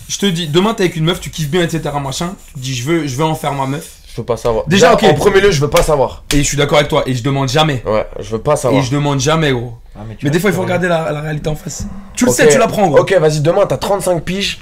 Je 0.10 0.18
te 0.18 0.25
dis, 0.25 0.48
demain 0.48 0.74
t'es 0.74 0.84
avec 0.84 0.96
une 0.98 1.06
meuf, 1.06 1.22
tu 1.22 1.30
kiffes 1.30 1.50
bien, 1.50 1.62
etc. 1.63 1.92
machin. 2.01 2.36
Tu 2.48 2.54
te 2.56 2.60
dis, 2.60 2.75
je 2.75 2.84
veux, 2.84 3.08
je 3.08 3.16
veux 3.16 3.24
en 3.24 3.36
faire 3.36 3.54
ma 3.54 3.66
meuf. 3.68 3.98
Je 4.12 4.18
veux 4.20 4.25
pas 4.25 4.38
savoir. 4.38 4.66
Déjà, 4.68 4.94
ok. 4.94 5.04
En 5.04 5.13
premier 5.13 5.39
lieu, 5.39 5.51
je 5.51 5.62
veux 5.62 5.70
pas 5.70 5.84
savoir. 5.84 6.24
Et 6.34 6.38
je 6.39 6.44
suis 6.44 6.58
d'accord 6.58 6.80
avec 6.80 6.89
toi, 6.89 7.04
et 7.06 7.13
je 7.13 7.22
demande 7.24 7.48
jamais. 7.48 7.84
Ouais, 7.86 8.06
je 8.20 8.32
veux 8.32 8.42
pas 8.42 8.56
Et 8.56 8.58
savoir. 8.58 8.84
je 8.84 8.92
demande 8.92 9.20
jamais, 9.20 9.51
gros. 9.51 9.78
Ah, 9.96 10.00
tu 10.18 10.25
Mais 10.25 10.32
des 10.32 10.39
fois, 10.39 10.50
il 10.50 10.56
faut 10.56 10.63
regarder 10.63 10.88
la, 10.88 11.12
la 11.12 11.22
réalité 11.22 11.48
en 11.48 11.56
face. 11.56 11.86
Tu 12.16 12.25
le 12.25 12.32
sais, 12.32 12.48
tu 12.50 12.58
l'apprends, 12.58 12.88
gros. 12.88 13.00
Ok, 13.01 13.13
vas-y, 13.13 13.39
demain, 13.42 13.68
t'as 13.68 13.78
35 13.78 14.24
piges. 14.24 14.60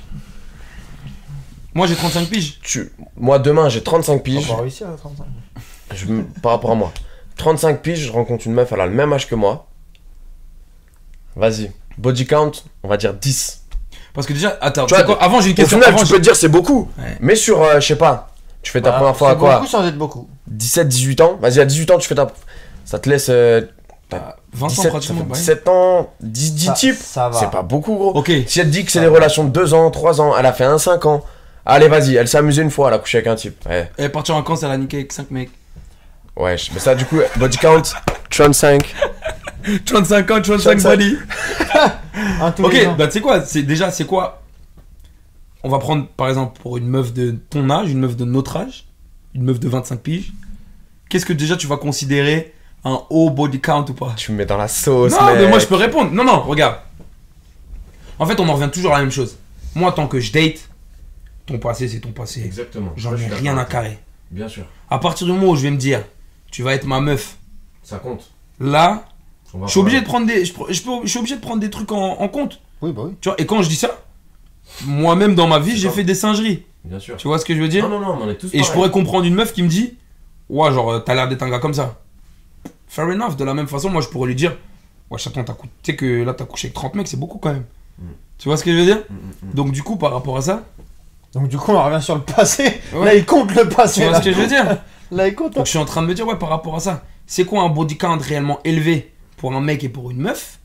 Moi, 1.73 1.87
j'ai 1.87 1.95
35 1.95 2.27
piges. 2.27 2.59
Tu... 2.61 2.91
Moi, 3.15 3.39
demain, 3.39 3.69
j'ai 3.69 3.81
35 3.81 4.13
On 4.13 4.19
piges. 4.19 4.47
va 4.49 4.57
réussir 4.57 4.87
à 4.89 4.97
35. 4.97 5.25
Je 5.95 6.05
me- 6.07 6.23
Par 6.41 6.51
rapport 6.51 6.71
à 6.71 6.75
moi. 6.75 6.91
35 7.37 7.81
piges, 7.81 8.07
je 8.07 8.11
rencontre 8.11 8.47
une 8.47 8.53
meuf, 8.53 8.71
elle 8.73 8.81
a 8.81 8.85
le 8.85 8.93
même 8.93 9.13
âge 9.13 9.27
que 9.29 9.35
moi. 9.35 9.67
Vas-y. 11.35 11.71
Body 11.97 12.25
count, 12.25 12.51
on 12.83 12.89
va 12.89 12.97
dire 12.97 13.13
10. 13.13 13.63
Parce 14.17 14.25
que 14.25 14.33
déjà, 14.33 14.57
attends, 14.61 14.87
Tu 14.87 14.95
sais 14.95 15.03
vois, 15.03 15.15
quoi, 15.15 15.23
avant 15.23 15.39
j'ai 15.41 15.49
une 15.49 15.53
Au 15.53 15.55
question. 15.57 15.77
final, 15.77 15.93
avant, 15.93 16.03
tu 16.03 16.11
peux 16.11 16.17
te 16.17 16.23
dire 16.23 16.35
c'est 16.35 16.47
beaucoup. 16.49 16.89
Ouais. 16.97 17.17
Mais 17.19 17.35
sur, 17.35 17.61
euh, 17.61 17.79
je 17.79 17.85
sais 17.85 17.95
pas, 17.95 18.29
tu 18.63 18.71
fais 18.71 18.81
ta 18.81 18.89
Bah, 18.89 18.97
première 18.97 19.15
fois 19.15 19.29
à 19.29 19.35
quoi 19.35 19.53
beaucoup 19.57 19.67
sans 19.67 19.85
être 19.87 19.95
beaucoup. 19.97 20.27
17, 20.47 20.87
18 20.87 21.21
ans. 21.21 21.37
Vas-y, 21.39 21.59
à 21.59 21.65
18 21.65 21.91
ans, 21.91 21.97
tu 21.99 22.07
fais 22.07 22.15
ta. 22.15 22.25
Ça 22.83 22.97
te 22.97 23.07
laisse. 23.09 23.27
euh, 23.29 23.61
Bah, 24.09 24.37
20 24.53 24.65
ans 24.65 24.69
17, 24.69 24.83
ça 24.85 24.89
pratiquement. 24.89 25.17
fait 25.19 25.23
bah 25.25 25.33
ouais. 25.33 25.39
17 25.39 25.67
ans, 25.67 26.09
10, 26.21 26.53
10 26.55 26.65
Ça- 26.65 26.73
types. 26.73 26.95
ça 26.99 27.29
va. 27.29 27.39
C'est 27.39 27.51
pas 27.51 27.61
beaucoup, 27.61 27.93
gros. 27.95 28.11
Ok. 28.15 28.31
Si 28.47 28.59
elle 28.59 28.69
dit 28.71 28.83
que 28.85 28.91
c'est 28.91 29.01
des 29.01 29.07
va. 29.07 29.15
relations 29.15 29.43
de 29.43 29.49
2 29.51 29.73
ans, 29.75 29.91
3 29.91 30.19
ans, 30.19 30.33
elle 30.35 30.45
a 30.47 30.53
fait 30.53 30.63
un 30.65 30.79
5 30.79 31.05
ans. 31.05 31.23
Allez, 31.65 31.87
vas-y, 31.87 32.15
elle 32.15 32.27
s'est 32.27 32.37
amusée 32.39 32.63
une 32.63 32.71
fois, 32.71 32.87
elle 32.87 32.95
a 32.95 32.99
couché 32.99 33.17
avec 33.19 33.27
un 33.27 33.35
type. 33.35 33.63
Ouais, 33.69 33.91
Elle 33.97 34.05
est 34.05 34.09
partie 34.09 34.31
en 34.31 34.37
vacances, 34.37 34.63
elle 34.63 34.71
a 34.71 34.77
niqué 34.77 34.97
avec 34.97 35.11
5 35.13 35.29
mecs. 35.29 35.51
ouais, 36.37 36.57
je- 36.57 36.71
mais 36.73 36.79
ça, 36.79 36.95
du 36.95 37.05
coup, 37.05 37.19
body 37.35 37.57
count, 37.57 37.81
35. 38.31 38.95
35 39.85 40.31
ans, 40.31 40.41
35 40.41 40.79
35. 40.79 40.89
body. 40.89 41.17
Ok, 42.63 42.95
bah 42.97 43.07
tu 43.07 43.13
sais 43.13 43.21
quoi, 43.21 43.41
c'est 43.41 43.63
déjà 43.63 43.91
c'est 43.91 44.05
quoi 44.05 44.41
On 45.63 45.69
va 45.69 45.79
prendre 45.79 46.07
par 46.07 46.29
exemple 46.29 46.59
pour 46.61 46.77
une 46.77 46.87
meuf 46.87 47.13
de 47.13 47.31
ton 47.49 47.69
âge, 47.69 47.91
une 47.91 47.99
meuf 47.99 48.15
de 48.15 48.25
notre 48.25 48.57
âge, 48.57 48.85
une 49.35 49.43
meuf 49.43 49.59
de 49.59 49.67
25 49.69 49.99
piges. 49.99 50.33
Qu'est-ce 51.09 51.25
que 51.25 51.33
déjà 51.33 51.55
tu 51.57 51.67
vas 51.67 51.77
considérer 51.77 52.53
un 52.83 52.99
haut 53.09 53.29
body 53.29 53.59
count 53.59 53.85
ou 53.89 53.93
pas? 53.93 54.13
Tu 54.17 54.31
me 54.31 54.37
mets 54.37 54.45
dans 54.45 54.57
la 54.57 54.67
sauce, 54.67 55.11
Non, 55.13 55.35
mais 55.35 55.47
moi 55.47 55.59
je 55.59 55.65
peux 55.67 55.75
répondre. 55.75 56.11
Non, 56.11 56.23
non, 56.23 56.41
regarde. 56.41 56.77
En 58.19 58.25
fait, 58.25 58.39
on 58.39 58.49
en 58.49 58.53
revient 58.53 58.71
toujours 58.71 58.93
à 58.93 58.97
la 58.97 59.03
même 59.03 59.11
chose. 59.11 59.37
Moi, 59.75 59.91
tant 59.91 60.07
que 60.07 60.19
je 60.19 60.31
date, 60.31 60.67
ton 61.45 61.59
passé 61.59 61.87
c'est 61.87 61.99
ton 61.99 62.11
passé. 62.11 62.41
Exactement. 62.43 62.91
J'en 62.97 63.15
ai 63.15 63.27
rien 63.27 63.57
à 63.57 63.65
carrer. 63.65 63.99
Bien 64.31 64.47
sûr. 64.49 64.65
À 64.89 64.97
partir 64.99 65.27
du 65.27 65.33
moment 65.33 65.51
où 65.51 65.55
je 65.55 65.61
vais 65.63 65.71
me 65.71 65.77
dire, 65.77 66.03
tu 66.51 66.63
vas 66.63 66.73
être 66.73 66.85
ma 66.85 66.99
meuf, 66.99 67.35
Ça 67.83 67.97
compte. 67.99 68.31
là, 68.59 69.05
je 69.65 69.67
suis 69.71 69.79
obligé 69.79 70.01
de 70.01 70.05
prendre 70.05 70.27
des, 70.27 70.45
je, 70.45 70.53
je 70.69 70.81
peux- 70.83 71.01
je 71.03 71.07
suis 71.07 71.19
obligé 71.19 71.35
de 71.35 71.41
prendre 71.41 71.59
des 71.59 71.69
trucs 71.69 71.91
en, 71.91 72.19
en 72.19 72.27
compte. 72.27 72.59
Oui, 72.81 72.91
bah 72.91 73.03
oui. 73.05 73.13
Tu 73.21 73.29
vois, 73.29 73.39
et 73.39 73.45
quand 73.45 73.61
je 73.61 73.69
dis 73.69 73.75
ça, 73.75 73.89
moi-même 74.85 75.35
dans 75.35 75.47
ma 75.47 75.59
vie, 75.59 75.77
j'ai 75.77 75.89
fait 75.89 76.03
des 76.03 76.15
singeries. 76.15 76.63
Bien 76.83 76.99
sûr. 76.99 77.17
Tu 77.17 77.27
vois 77.27 77.37
ce 77.39 77.45
que 77.45 77.55
je 77.55 77.61
veux 77.61 77.67
dire 77.67 77.87
Non, 77.89 77.99
non, 77.99 78.15
non, 78.15 78.19
on 78.23 78.29
est 78.29 78.35
tous 78.35 78.49
Et 78.53 78.63
je 78.63 78.71
pourrais 78.71 78.91
comprendre 78.91 79.25
une 79.25 79.35
meuf 79.35 79.53
qui 79.53 79.63
me 79.63 79.67
dit 79.67 79.95
Ouais, 80.49 80.71
genre, 80.71 81.03
t'as 81.03 81.13
l'air 81.15 81.27
d'être 81.27 81.43
un 81.43 81.49
gars 81.49 81.59
comme 81.59 81.73
ça. 81.73 81.99
Fair 82.87 83.05
enough. 83.07 83.35
De 83.35 83.43
la 83.43 83.53
même 83.53 83.67
façon, 83.67 83.89
moi, 83.89 84.01
je 84.01 84.07
pourrais 84.07 84.27
lui 84.27 84.35
dire 84.35 84.55
Ouais, 85.09 85.17
chaton, 85.17 85.43
t'as 85.43 85.53
cou- 85.53 85.67
tu 85.83 85.91
sais 85.91 85.95
que 85.97 86.23
là, 86.23 86.33
t'as 86.33 86.45
couché 86.45 86.67
avec 86.67 86.75
30 86.75 86.95
mecs, 86.95 87.07
c'est 87.07 87.19
beaucoup 87.19 87.37
quand 87.39 87.51
même. 87.51 87.65
Mm. 87.99 88.03
Tu 88.37 88.47
vois 88.47 88.57
ce 88.57 88.63
que 88.63 88.71
je 88.71 88.77
veux 88.77 88.85
dire 88.85 88.99
Mm, 89.09 89.13
mm, 89.13 89.49
mm. 89.49 89.53
Donc, 89.53 89.71
du 89.71 89.83
coup, 89.83 89.97
par 89.97 90.11
rapport 90.13 90.37
à 90.37 90.41
ça, 90.41 90.63
Donc 91.33 91.49
du 91.49 91.57
coup, 91.57 91.71
on 91.71 91.83
revient 91.83 92.01
sur 92.01 92.15
le 92.15 92.21
passé. 92.21 92.79
Ouais. 92.93 93.05
Là, 93.05 93.15
il 93.15 93.25
compte 93.25 93.53
le 93.53 93.67
tu 93.67 93.75
passé. 93.75 94.03
vois 94.03 94.11
Là, 94.11 94.19
ce 94.21 94.25
que 94.25 94.31
je 94.33 94.39
veux 94.39 94.47
dire 94.47 94.77
Là, 95.11 95.27
il 95.27 95.35
compte. 95.35 95.47
hein. 95.53 95.59
Donc, 95.59 95.65
je 95.65 95.71
suis 95.71 95.79
en 95.79 95.85
train 95.85 96.01
de 96.01 96.07
me 96.07 96.13
dire 96.13 96.25
Ouais, 96.27 96.37
par 96.37 96.49
rapport 96.49 96.75
à 96.75 96.79
ça, 96.79 97.03
c'est 97.25 97.43
quoi 97.45 97.63
un 97.63 97.69
body 97.69 97.97
count 97.97 98.17
réellement 98.17 98.59
élevé 98.63 99.11
pour 99.37 99.53
un 99.55 99.61
mec 99.61 99.83
et 99.83 99.89
pour 99.89 100.11
une 100.11 100.17
meuf 100.17 100.59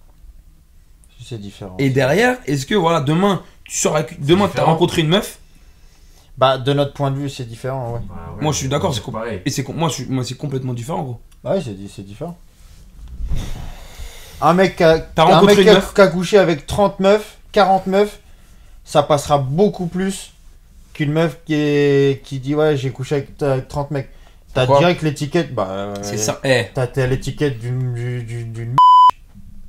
C'est 1.25 1.41
différent. 1.41 1.76
Et 1.79 1.91
derrière, 1.91 2.38
est-ce 2.47 2.67
que, 2.67 2.75
voilà, 2.75 3.00
demain, 3.00 3.43
tu 3.64 3.76
sors 3.76 3.95
avec. 3.97 4.25
Demain, 4.25 4.50
t'as 4.52 4.64
rencontré 4.64 5.02
une 5.02 5.09
meuf? 5.09 5.38
Bah, 6.38 6.59
de 6.59 6.73
notre 6.73 6.95
point 6.95 7.11
de 7.11 7.17
vue, 7.19 7.29
c'est 7.31 7.45
différent, 7.49 7.93
ouais. 7.95 8.00
Bah, 8.09 8.14
ouais, 8.37 8.43
Moi, 8.43 8.52
je 8.52 8.59
suis 8.59 8.69
d'accord, 8.69 8.93
c'est 8.95 9.00
est 9.00 9.05
com- 9.05 9.14
pareil. 9.14 9.43
et 9.45 9.50
c'est 9.50 9.69
moi, 9.69 9.88
je 9.88 9.95
suis- 9.95 10.07
moi, 10.07 10.25
c'est 10.25 10.35
complètement 10.35 10.73
différent, 10.75 11.02
gros. 11.02 11.21
Bah 11.45 11.52
oui, 11.57 11.62
c'est 11.64 11.75
di- 11.75 11.91
c'est 11.95 12.02
différent. 12.02 12.37
Un 14.41 14.55
mec 14.55 14.76
qui 14.76 14.83
a, 14.85 14.99
T'as 14.99 15.23
un 15.23 15.26
rencontré 15.26 15.57
mec 15.57 15.59
une 15.59 15.64
qui 15.64 15.71
a- 15.71 15.75
meuf? 15.75 15.95
qui 15.95 16.00
a 16.00 16.07
couché 16.09 16.38
avec 16.38 16.67
30 16.67 16.99
meufs, 17.00 17.37
40 17.52 17.87
meufs, 17.87 18.19
ça 18.85 19.02
passera 19.02 19.38
beaucoup 19.38 19.87
plus 19.87 20.33
qu'une 20.95 21.12
meuf 21.12 21.38
qui, 21.47 21.55
est, 21.55 22.23
qui 22.25 22.41
dit 22.41 22.55
ouais 22.55 22.76
j'ai 22.76 22.91
couché 22.91 23.17
avec, 23.17 23.41
avec 23.43 23.69
30 23.69 23.91
mecs. 23.93 24.09
T'as 24.55 24.67
direct 24.67 25.03
l'étiquette, 25.03 25.55
bah 25.55 25.69
euh, 25.71 25.95
C'est 26.03 26.19
ça. 26.19 26.41
Eh, 26.45 26.67
T'as 26.75 26.87
l'étiquette 27.07 27.59
d'une 27.59 27.95
du- 27.95 28.23
du- 28.23 28.45
d'une 28.45 28.77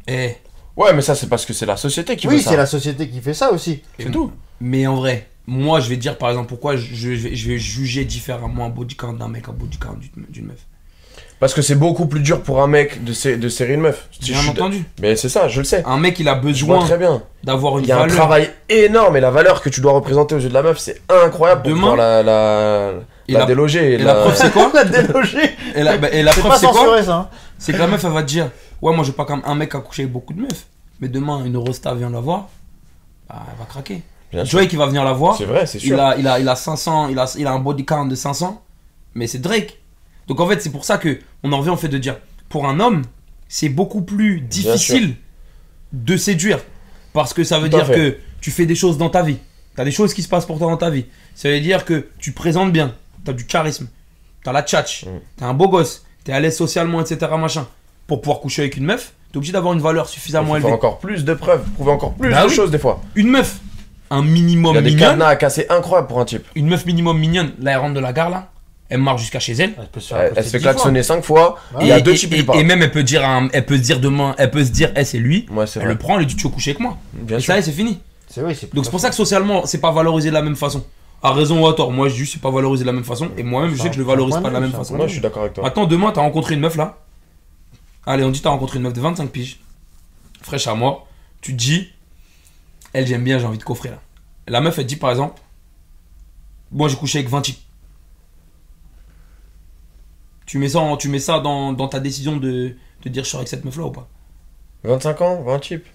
eh. 0.07 0.35
Ouais, 0.75 0.91
mais 0.93 1.01
ça, 1.01 1.15
c'est 1.15 1.27
parce 1.29 1.45
que 1.45 1.53
c'est 1.53 1.65
la 1.65 1.77
société 1.77 2.15
qui 2.15 2.27
Oui, 2.27 2.41
ça. 2.41 2.51
c'est 2.51 2.57
la 2.57 2.65
société 2.65 3.07
qui 3.07 3.21
fait 3.21 3.33
ça 3.33 3.51
aussi. 3.51 3.81
C'est 3.99 4.11
tout. 4.11 4.31
Mais 4.59 4.87
en 4.87 4.95
vrai, 4.95 5.27
moi 5.47 5.79
je 5.79 5.89
vais 5.89 5.95
te 5.95 6.01
dire 6.01 6.17
par 6.17 6.29
exemple 6.29 6.47
pourquoi 6.49 6.75
je, 6.75 6.93
je 6.93 7.09
vais, 7.09 7.35
je 7.35 7.49
vais 7.49 7.57
juger 7.57 8.05
différemment 8.05 8.65
un 8.65 8.69
body 8.69 8.95
count 8.95 9.13
d'un 9.13 9.27
mec, 9.27 9.47
un 9.49 9.53
body 9.53 9.77
count 9.77 9.97
d'une 9.99 10.25
d'une 10.29 10.45
meuf. 10.47 10.59
Parce 11.39 11.53
que 11.53 11.61
c'est 11.61 11.75
beaucoup 11.75 12.05
plus 12.07 12.21
dur 12.21 12.41
pour 12.41 12.61
un 12.63 12.67
mec 12.67 13.03
de, 13.03 13.11
sé- 13.11 13.35
de 13.37 13.49
serrer 13.49 13.73
une 13.73 13.81
meuf. 13.81 14.07
Bien 14.21 14.35
je 14.35 14.39
suis- 14.39 14.49
entendu. 14.49 14.83
Mais 15.01 15.15
c'est 15.17 15.27
ça, 15.29 15.47
je 15.49 15.59
le 15.59 15.65
sais. 15.65 15.83
Un 15.85 15.97
mec 15.97 16.17
il 16.19 16.27
a 16.29 16.35
besoin 16.35 16.79
très 16.85 16.97
bien. 16.97 17.21
d'avoir 17.43 17.77
une 17.77 17.83
Il 17.83 17.87
y 17.89 17.91
a 17.91 18.01
un 18.01 18.07
travail 18.07 18.49
énorme 18.69 19.17
et 19.17 19.19
la 19.19 19.29
valeur 19.31 19.61
que 19.61 19.69
tu 19.69 19.81
dois 19.81 19.91
représenter 19.91 20.35
aux 20.35 20.39
yeux 20.39 20.49
de 20.49 20.53
la 20.53 20.63
meuf, 20.63 20.79
c'est 20.79 21.01
incroyable 21.09 21.63
pour 21.63 21.71
Demain- 21.71 21.95
la, 21.97 22.23
la, 22.23 22.93
Et 23.27 23.33
la 23.33 23.45
déloger. 23.45 23.93
Et, 23.93 23.97
la 23.97 24.15
preuve 24.15 24.35
c'est 24.35 24.51
quoi 24.51 24.71
la 24.73 24.83
délogée. 24.85 25.51
Et 25.75 25.83
la, 25.83 25.97
bah, 25.97 26.09
et 26.11 26.23
la 26.23 26.31
C'est 26.33 26.41
preuve 26.41 26.59
c'est 26.59 26.65
quoi 26.67 26.75
censuré 26.75 27.03
ça. 27.03 27.15
hein. 27.15 27.29
C'est 27.57 27.71
que 27.73 27.77
la 27.77 27.87
meuf 27.87 28.03
elle 28.03 28.11
va 28.11 28.21
te 28.23 28.27
dire 28.27 28.49
Ouais, 28.81 28.93
moi 28.93 29.03
je 29.03 29.09
veux 29.11 29.15
pas 29.15 29.25
comme 29.25 29.41
un 29.45 29.55
mec 29.55 29.71
qui 29.71 29.77
a 29.77 29.79
couché 29.79 30.01
avec 30.03 30.11
beaucoup 30.13 30.33
de 30.33 30.41
meufs. 30.41 30.65
Mais 30.99 31.07
demain 31.07 31.43
une 31.45 31.57
Rosta 31.57 31.93
vient 31.95 32.09
la 32.09 32.19
voir, 32.19 32.49
bah, 33.29 33.43
elle 33.51 33.57
va 33.59 33.65
craquer. 33.65 34.01
Bien 34.31 34.45
sûr. 34.45 34.57
Drake 34.59 34.73
il 34.73 34.79
va 34.79 34.87
venir 34.87 35.03
la 35.03 35.13
voir, 35.13 35.37
C'est 35.37 35.45
vrai, 35.45 35.65
c'est 35.67 35.77
il 35.77 35.87
sûr. 35.87 36.01
a, 36.01 36.17
il, 36.17 36.27
a, 36.27 36.39
il 36.39 36.49
a 36.49 36.55
500, 36.55 37.09
il 37.09 37.19
a, 37.19 37.31
il 37.37 37.45
a 37.47 37.51
un 37.51 37.59
body 37.59 37.85
count 37.85 38.05
de 38.07 38.15
500, 38.15 38.61
mais 39.15 39.27
c'est 39.27 39.37
Drake. 39.39 39.79
Donc 40.27 40.39
en 40.39 40.47
fait 40.47 40.61
c'est 40.61 40.71
pour 40.71 40.85
ça 40.85 40.97
que 40.97 41.19
on 41.43 41.51
en 41.51 41.59
revient 41.59 41.69
au 41.69 41.75
fait 41.77 41.87
de 41.89 41.97
dire 41.97 42.17
pour 42.49 42.67
un 42.67 42.79
homme 42.79 43.03
c'est 43.47 43.69
beaucoup 43.69 44.01
plus 44.01 44.41
difficile 44.41 45.15
de 45.91 46.17
séduire 46.17 46.59
parce 47.13 47.33
que 47.33 47.43
ça 47.43 47.59
veut 47.59 47.69
Tout 47.69 47.77
à 47.77 47.79
dire 47.83 47.87
fait. 47.87 47.95
que 47.95 48.17
tu 48.41 48.49
fais 48.51 48.65
des 48.65 48.75
choses 48.75 48.97
dans 48.97 49.09
ta 49.09 49.21
vie. 49.21 49.37
T'as 49.75 49.83
des 49.85 49.91
choses 49.91 50.13
qui 50.13 50.23
se 50.23 50.27
passent 50.29 50.45
pour 50.45 50.57
toi 50.57 50.67
dans 50.69 50.77
ta 50.77 50.89
vie. 50.89 51.05
Ça 51.35 51.49
veut 51.49 51.59
dire 51.59 51.85
que 51.85 52.07
tu 52.19 52.31
présentes 52.31 52.71
bien, 52.71 52.95
t'as 53.25 53.33
du 53.33 53.45
charisme, 53.45 53.87
t'as 54.43 54.51
la 54.51 54.61
tchatch, 54.63 55.05
Mm. 55.05 55.09
t'es 55.37 55.45
un 55.45 55.53
beau 55.53 55.67
gosse, 55.69 56.03
t'es 56.23 56.31
à 56.33 56.39
l'aise 56.39 56.55
socialement, 56.57 57.01
etc. 57.01 57.31
Machin. 57.39 57.67
Pour 58.07 58.21
pouvoir 58.21 58.41
coucher 58.41 58.63
avec 58.63 58.75
une 58.77 58.83
meuf, 58.85 59.13
t'es 59.31 59.37
obligé 59.37 59.53
d'avoir 59.53 59.73
une 59.73 59.79
valeur 59.79 60.05
Il 60.09 60.11
suffisamment 60.13 60.47
faire 60.49 60.57
élevée. 60.57 60.71
encore 60.73 60.99
plus 60.99 61.23
de 61.23 61.33
preuves, 61.33 61.63
prouver 61.75 61.91
encore 61.91 62.13
plus 62.13 62.29
Bah 62.31 62.43
de 62.43 62.49
oui. 62.49 62.53
choses 62.55 62.69
des 62.69 62.77
fois. 62.79 63.01
Une 63.15 63.29
meuf, 63.29 63.59
un 64.11 64.21
Il 64.23 64.29
minimum 64.31 64.75
y 64.75 64.77
a 64.77 64.81
des 64.81 64.89
mignonne, 64.89 65.09
cadenas 65.11 65.27
à 65.27 65.35
casser 65.37 65.65
incroyables 65.69 66.07
pour 66.07 66.19
un 66.19 66.25
type. 66.25 66.45
une 66.55 66.67
meuf 66.67 66.85
minimum 66.85 67.17
mignonne, 67.17 67.53
là 67.61 67.71
elle 67.71 67.77
rentre 67.77 67.93
de 67.93 67.99
la 68.01 68.11
gare 68.11 68.29
là, 68.29 68.49
elle 68.89 68.99
marche 68.99 69.21
jusqu'à 69.21 69.39
chez 69.39 69.53
elle. 69.53 69.73
Elle, 69.79 69.87
peut 69.87 70.01
se 70.01 70.09
faire 70.09 70.17
Elle, 70.17 70.23
accoster 70.25 70.39
elle 70.41 70.45
se 70.45 70.49
fait 70.51 70.57
10 70.57 70.63
fois. 70.65 70.73
klaxonner 70.73 71.01
5 71.03 71.23
fois. 71.23 71.57
Ouais. 71.75 71.79
Il 71.81 71.87
y 71.87 71.91
a 71.93 71.99
Et- 71.99 72.01
deux 72.01 72.11
et- 72.11 72.15
types 72.17 72.33
et, 72.33 72.45
et 72.59 72.63
même 72.65 72.81
elle 72.83 72.91
peut 72.91 73.03
dire, 73.03 73.25
un- 73.25 73.47
elle 73.53 73.65
peut 73.65 73.77
se 73.77 73.81
dire 73.81 73.99
demain, 74.01 74.35
elle 74.37 74.51
peut 74.51 74.65
se 74.65 74.69
dire, 74.71 74.91
eh 74.97 75.05
c'est 75.05 75.17
lui. 75.17 75.45
Ouais, 75.49 75.63
Elle 75.75 75.81
vrai. 75.81 75.91
le 75.93 75.97
prend, 75.97 76.13
elle 76.15 76.19
lui 76.19 76.25
dit 76.27 76.35
tu 76.35 76.43
veux 76.43 76.49
coucher 76.53 76.71
avec 76.71 76.81
moi. 76.81 76.97
Bien 77.13 77.37
et 77.37 77.39
sûr. 77.39 77.53
ça 77.53 77.55
y 77.55 77.59
est, 77.59 77.63
c'est 77.63 77.71
fini. 77.71 77.99
C'est 78.27 78.41
oui, 78.43 78.53
c'est 78.59 78.71
Donc 78.75 78.83
c'est 78.83 78.91
pour 78.91 78.99
ça 78.99 79.09
que 79.09 79.15
socialement, 79.15 79.65
c'est 79.65 79.79
pas 79.79 79.91
valorisé 79.91 80.27
de 80.29 80.33
la 80.33 80.41
même 80.41 80.57
façon. 80.57 80.83
À 81.25 81.31
raison 81.33 81.63
ou 81.63 81.67
à 81.67 81.73
tort, 81.73 81.89
moi 81.91 82.09
je 82.09 82.15
dis 82.15 82.25
c'est 82.25 82.41
pas 82.41 82.51
valorisé 82.51 82.83
de 82.83 82.87
la 82.87 82.93
même 82.93 83.05
façon. 83.05 83.31
Et 83.37 83.43
moi-même, 83.43 83.71
je 83.71 83.77
sais 83.81 83.87
que 83.87 83.93
je 83.95 83.99
le 83.99 84.05
valorise 84.05 84.35
pas 84.35 84.49
de 84.49 84.53
la 84.53 84.59
même 84.59 84.71
façon. 84.71 84.95
Moi, 84.97 85.07
je 85.07 85.13
suis 85.13 85.21
d'accord 85.21 85.43
avec 85.43 85.53
toi. 85.53 85.63
Maintenant, 85.63 85.85
demain, 85.85 86.11
t'as 86.11 86.21
rencontré 86.21 86.53
une 86.55 86.59
meuf 86.59 86.75
là? 86.75 86.97
Allez, 88.05 88.23
on 88.25 88.29
dit 88.29 88.41
t'as 88.41 88.49
rencontré 88.49 88.77
une 88.77 88.83
meuf 88.83 88.91
de 88.93 88.99
25 88.99 89.29
piges, 89.29 89.59
fraîche 90.41 90.67
à 90.67 90.75
moi. 90.75 91.07
Tu 91.39 91.53
te 91.53 91.57
dis, 91.57 91.87
elle 92.91 93.07
j'aime 93.07 93.23
bien, 93.23 93.39
j'ai 93.39 93.45
envie 93.45 93.57
de 93.57 93.63
coffrer 93.63 93.89
là. 93.89 94.01
La 94.47 94.59
meuf, 94.59 94.77
elle 94.77 94.83
te 94.83 94.89
dit 94.89 94.95
par 94.97 95.11
exemple, 95.11 95.41
moi 96.71 96.89
j'ai 96.89 96.97
couché 96.97 97.19
avec 97.19 97.29
20 97.29 97.41
types. 97.41 97.59
Tu 100.45 100.57
mets 100.57 100.69
ça, 100.69 100.79
en- 100.79 100.97
tu 100.97 101.07
mets 101.09 101.19
ça 101.19 101.39
dans, 101.39 101.71
dans 101.73 101.87
ta 101.87 101.99
décision 102.01 102.35
de, 102.37 102.75
de 103.03 103.09
dire 103.09 103.23
je 103.23 103.29
sors 103.29 103.39
avec 103.39 103.47
cette 103.47 103.63
meuf 103.63 103.77
là 103.77 103.85
ou 103.85 103.91
pas? 103.91 104.07
25 104.83 105.21
ans, 105.21 105.41
20 105.43 105.59
types. 105.59 105.85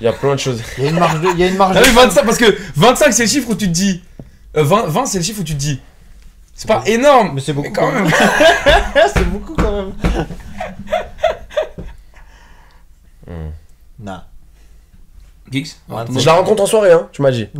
Il 0.00 0.04
y 0.04 0.08
a 0.08 0.12
plein 0.12 0.34
de 0.34 0.40
choses. 0.40 0.62
Il 0.78 0.84
y 0.84 0.86
a 0.86 0.90
une 0.90 0.98
marge 0.98 1.20
de. 1.20 1.28
Il 1.34 1.38
y 1.40 1.44
a 1.44 1.48
une 1.48 1.56
marge 1.56 1.76
Ah 1.76 1.80
de- 1.82 1.86
oui, 1.86 1.92
25, 1.94 2.24
parce 2.24 2.38
que 2.38 2.56
25 2.76 3.12
c'est 3.12 3.24
le 3.24 3.28
chiffre 3.28 3.48
où 3.50 3.54
tu 3.54 3.66
te 3.66 3.72
dis. 3.72 4.02
euh, 4.56 4.62
20, 4.64 4.86
20 4.86 5.06
c'est 5.06 5.18
le 5.18 5.24
chiffre 5.24 5.40
où 5.40 5.44
tu 5.44 5.54
te 5.54 5.58
dis. 5.58 5.80
C'est 6.54 6.68
pas 6.68 6.82
énorme, 6.86 7.32
Mais 7.34 7.40
c'est 7.40 7.52
beaucoup 7.52 7.68
mais 7.68 7.72
quand 7.74 7.92
même. 7.92 8.08
c'est 9.14 9.28
beaucoup 9.28 9.54
quand 9.54 9.70
même. 9.72 9.92
Hmm. 13.26 13.50
Nah. 14.00 14.24
Geeks 15.50 15.76
Je 16.18 16.26
la 16.26 16.32
rencontre 16.34 16.62
en 16.62 16.66
soirée, 16.66 16.92
hein, 16.92 17.08
tu 17.12 17.22
m'as 17.22 17.30
dit. 17.30 17.48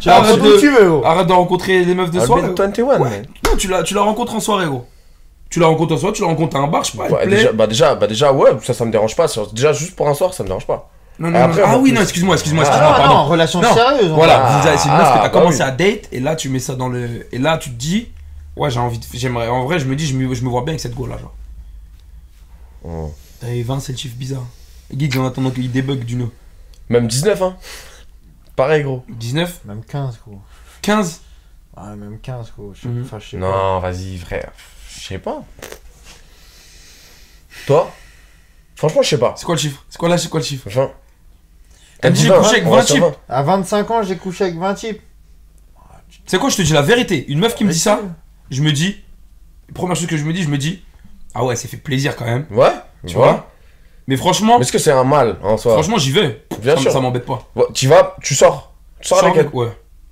Tu 0.00 0.08
la 0.08 0.18
rencontres 0.20 0.56
où 0.56 0.58
tu 0.60 0.68
veux, 0.70 0.88
gros. 0.88 1.04
Arrête 1.04 1.26
de 1.26 1.32
rencontrer 1.32 1.84
les 1.84 1.94
meufs 1.94 2.10
de 2.10 2.20
soirée. 2.20 2.42
be 2.42 2.58
21, 2.58 2.84
Ouais. 2.84 2.98
man. 2.98 3.26
Non, 3.46 3.56
tu 3.56 3.68
la, 3.68 3.82
tu 3.82 3.94
la 3.94 4.02
rencontres 4.02 4.34
en 4.34 4.40
soirée, 4.40 4.66
gros. 4.66 4.86
Tu 5.52 5.60
la 5.60 5.66
rencontres 5.66 5.92
en 5.94 5.98
soirée, 5.98 6.14
tu 6.16 6.22
la 6.22 6.28
rencontres 6.28 6.56
à 6.56 6.60
un 6.60 6.66
bar, 6.66 6.82
je 6.82 6.92
sais 6.92 6.96
pas, 6.98 7.08
Ouais, 7.08 7.24
plaît. 7.26 7.36
déjà, 7.36 7.52
bah 7.52 7.66
déjà, 7.66 7.94
bah 7.94 8.06
déjà, 8.08 8.32
ouais, 8.32 8.50
ça, 8.62 8.72
ça 8.74 8.84
me 8.86 8.90
dérange 8.90 9.14
pas. 9.14 9.26
Déjà, 9.52 9.72
juste 9.74 9.94
pour 9.94 10.08
un 10.08 10.14
soir, 10.14 10.32
ça 10.34 10.42
me 10.42 10.48
dérange 10.48 10.66
pas. 10.66 10.90
Non, 11.18 11.28
non, 11.30 11.36
Et 11.36 11.38
non. 11.40 11.44
après, 11.46 11.62
ah 11.64 11.76
oui, 11.78 11.90
plus- 11.90 11.92
non, 11.96 12.02
excuse-moi, 12.02 12.34
excuse-moi, 12.36 12.64
Ah, 12.66 12.68
excuse-moi, 12.68 12.94
Ah 12.96 13.00
pardon. 13.00 13.14
non, 13.14 13.24
relation 13.28 13.60
Non. 13.60 13.74
sérieuse. 13.74 14.10
Voilà, 14.12 14.46
avez- 14.46 14.78
c'est 14.78 14.88
une 14.88 14.94
meuf 14.94 15.02
que 15.02 15.08
ah, 15.08 15.12
t'as 15.16 15.22
bah 15.24 15.28
commencé 15.28 15.58
oui. 15.58 15.62
à 15.62 15.70
date, 15.70 16.08
et 16.10 16.20
là 16.20 16.34
tu 16.36 16.48
mets 16.48 16.58
ça 16.58 16.74
dans 16.74 16.88
le. 16.88 17.26
Et 17.32 17.38
là 17.38 17.58
tu 17.58 17.68
te 17.70 17.74
dis, 17.74 18.08
ouais, 18.56 18.70
j'ai 18.70 18.80
envie 18.80 18.98
de. 18.98 19.04
J'aimerais. 19.12 19.46
En 19.48 19.64
vrai, 19.64 19.78
je 19.78 19.84
me 19.84 19.94
dis, 19.94 20.06
je 20.06 20.16
me, 20.16 20.32
je 20.34 20.42
me 20.42 20.48
vois 20.48 20.62
bien 20.62 20.70
avec 20.72 20.80
cette 20.80 20.94
go 20.94 21.06
là, 21.06 21.18
genre. 21.18 21.34
Oh. 22.84 23.12
T'avais 23.40 23.62
20, 23.62 23.80
c'est 23.80 23.92
le 23.92 23.98
chiffre 23.98 24.16
bizarre. 24.16 24.44
Guide 24.92 25.16
en 25.18 25.26
attendant 25.26 25.50
qu'il 25.50 25.70
débug 25.70 26.04
du 26.04 26.16
no. 26.16 26.30
Même 26.88 27.06
19, 27.06 27.40
hein. 27.42 27.56
Pareil, 28.56 28.82
gros. 28.82 29.02
19, 29.08 29.60
Même 29.66 29.82
15, 29.84 30.18
gros. 30.26 30.38
15. 30.82 31.20
Ah, 31.76 31.94
même 31.96 32.18
15, 32.20 32.52
gros. 32.56 32.72
Je 32.74 32.82
sais 32.82 32.88
Mhm. 32.88 33.02
enfin, 33.04 33.18
je 33.18 33.28
sais 33.30 33.36
pas. 33.38 33.46
Non, 33.46 33.80
vas-y, 33.80 34.16
frère. 34.18 34.50
Je 35.02 35.08
sais 35.08 35.18
pas. 35.18 35.42
Toi? 37.66 37.90
Franchement, 38.76 39.02
je 39.02 39.08
sais 39.08 39.18
pas. 39.18 39.34
C'est 39.36 39.44
quoi 39.44 39.56
le 39.56 39.60
chiffre? 39.60 39.84
C'est 39.88 39.98
quoi 39.98 40.08
là, 40.08 40.16
c'est 40.16 40.28
quoi 40.28 40.38
le 40.38 40.46
chiffre? 40.46 40.68
Enfin. 40.68 40.90
T'as 42.00 42.10
dit, 42.10 42.22
j'ai 42.22 42.28
20, 42.28 42.38
couché 42.38 42.50
avec 42.50 42.66
on 42.66 42.70
va 42.70 42.76
20 42.78 42.82
sur 42.84 42.94
types. 42.94 43.04
20. 43.04 43.14
À 43.28 43.42
25 43.42 43.90
ans, 43.90 44.02
j'ai 44.04 44.16
couché 44.16 44.44
avec 44.44 44.56
20 44.58 44.74
types. 44.74 45.00
C'est 46.26 46.38
quoi, 46.38 46.50
je 46.50 46.56
te 46.56 46.62
dis 46.62 46.72
la 46.72 46.82
vérité. 46.82 47.24
Une 47.28 47.40
meuf 47.40 47.56
qui 47.56 47.64
me 47.64 47.72
dit 47.72 47.78
ça, 47.78 48.00
je 48.50 48.62
me 48.62 48.70
dis. 48.70 48.96
Première 49.74 49.96
chose 49.96 50.06
que 50.06 50.16
je 50.16 50.24
me 50.24 50.32
dis, 50.32 50.42
je 50.44 50.48
me 50.48 50.58
dis. 50.58 50.82
Ah 51.34 51.44
ouais, 51.44 51.56
ça 51.56 51.66
fait 51.66 51.76
plaisir 51.78 52.14
quand 52.14 52.24
même. 52.26 52.46
Ouais, 52.50 52.70
Tu 53.06 53.14
vois? 53.14 53.26
vois 53.32 53.50
Mais 54.06 54.16
franchement, 54.16 54.58
Mais 54.58 54.62
est-ce 54.62 54.70
que 54.72 54.78
c'est 54.78 54.92
un 54.92 55.04
mal 55.04 55.38
en 55.42 55.56
soi? 55.56 55.72
Franchement, 55.72 55.98
j'y 55.98 56.12
vais. 56.12 56.44
Bien 56.60 56.76
ça, 56.76 56.82
sûr. 56.82 56.92
ça 56.92 57.00
m'embête 57.00 57.26
pas. 57.26 57.42
Ouais, 57.56 57.64
Tu 57.74 57.88
vas, 57.88 58.16
tu 58.22 58.34
sors. 58.36 58.72
Tu 59.00 59.08
sors 59.08 59.18
Sors 59.18 59.28
avec 59.28 59.40
elle. 59.46 59.50
Ouais. 59.52 59.66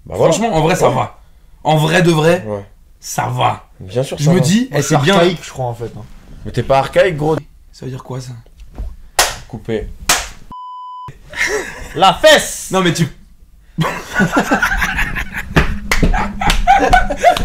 Bah 0.06 0.14
voilà. 0.16 0.32
Franchement, 0.32 0.52
en 0.56 0.62
vrai, 0.62 0.74
ça 0.74 0.88
Ouais. 0.88 0.94
va. 0.96 1.18
En 1.62 1.76
vrai 1.76 2.02
de 2.02 2.10
vrai, 2.10 2.42
Ouais. 2.46 2.64
ça 2.98 3.26
va. 3.28 3.69
Bien 3.80 4.02
sûr, 4.02 4.18
Je 4.18 4.30
me 4.30 4.40
dis, 4.40 4.68
c'est 4.82 4.96
bien. 5.00 5.14
archaïque, 5.14 5.40
je 5.42 5.50
crois, 5.50 5.64
en 5.66 5.74
fait. 5.74 5.90
hein. 5.96 6.02
Mais 6.44 6.52
t'es 6.52 6.62
pas 6.62 6.78
archaïque, 6.80 7.16
gros. 7.16 7.36
Ça 7.72 7.86
veut 7.86 7.90
dire 7.90 8.02
quoi 8.04 8.20
ça? 8.20 8.32
Coupé. 9.48 9.88
La 11.94 12.14
fesse 12.14 12.68
Non, 12.72 12.82
mais 12.82 12.92
tu. 12.92 13.08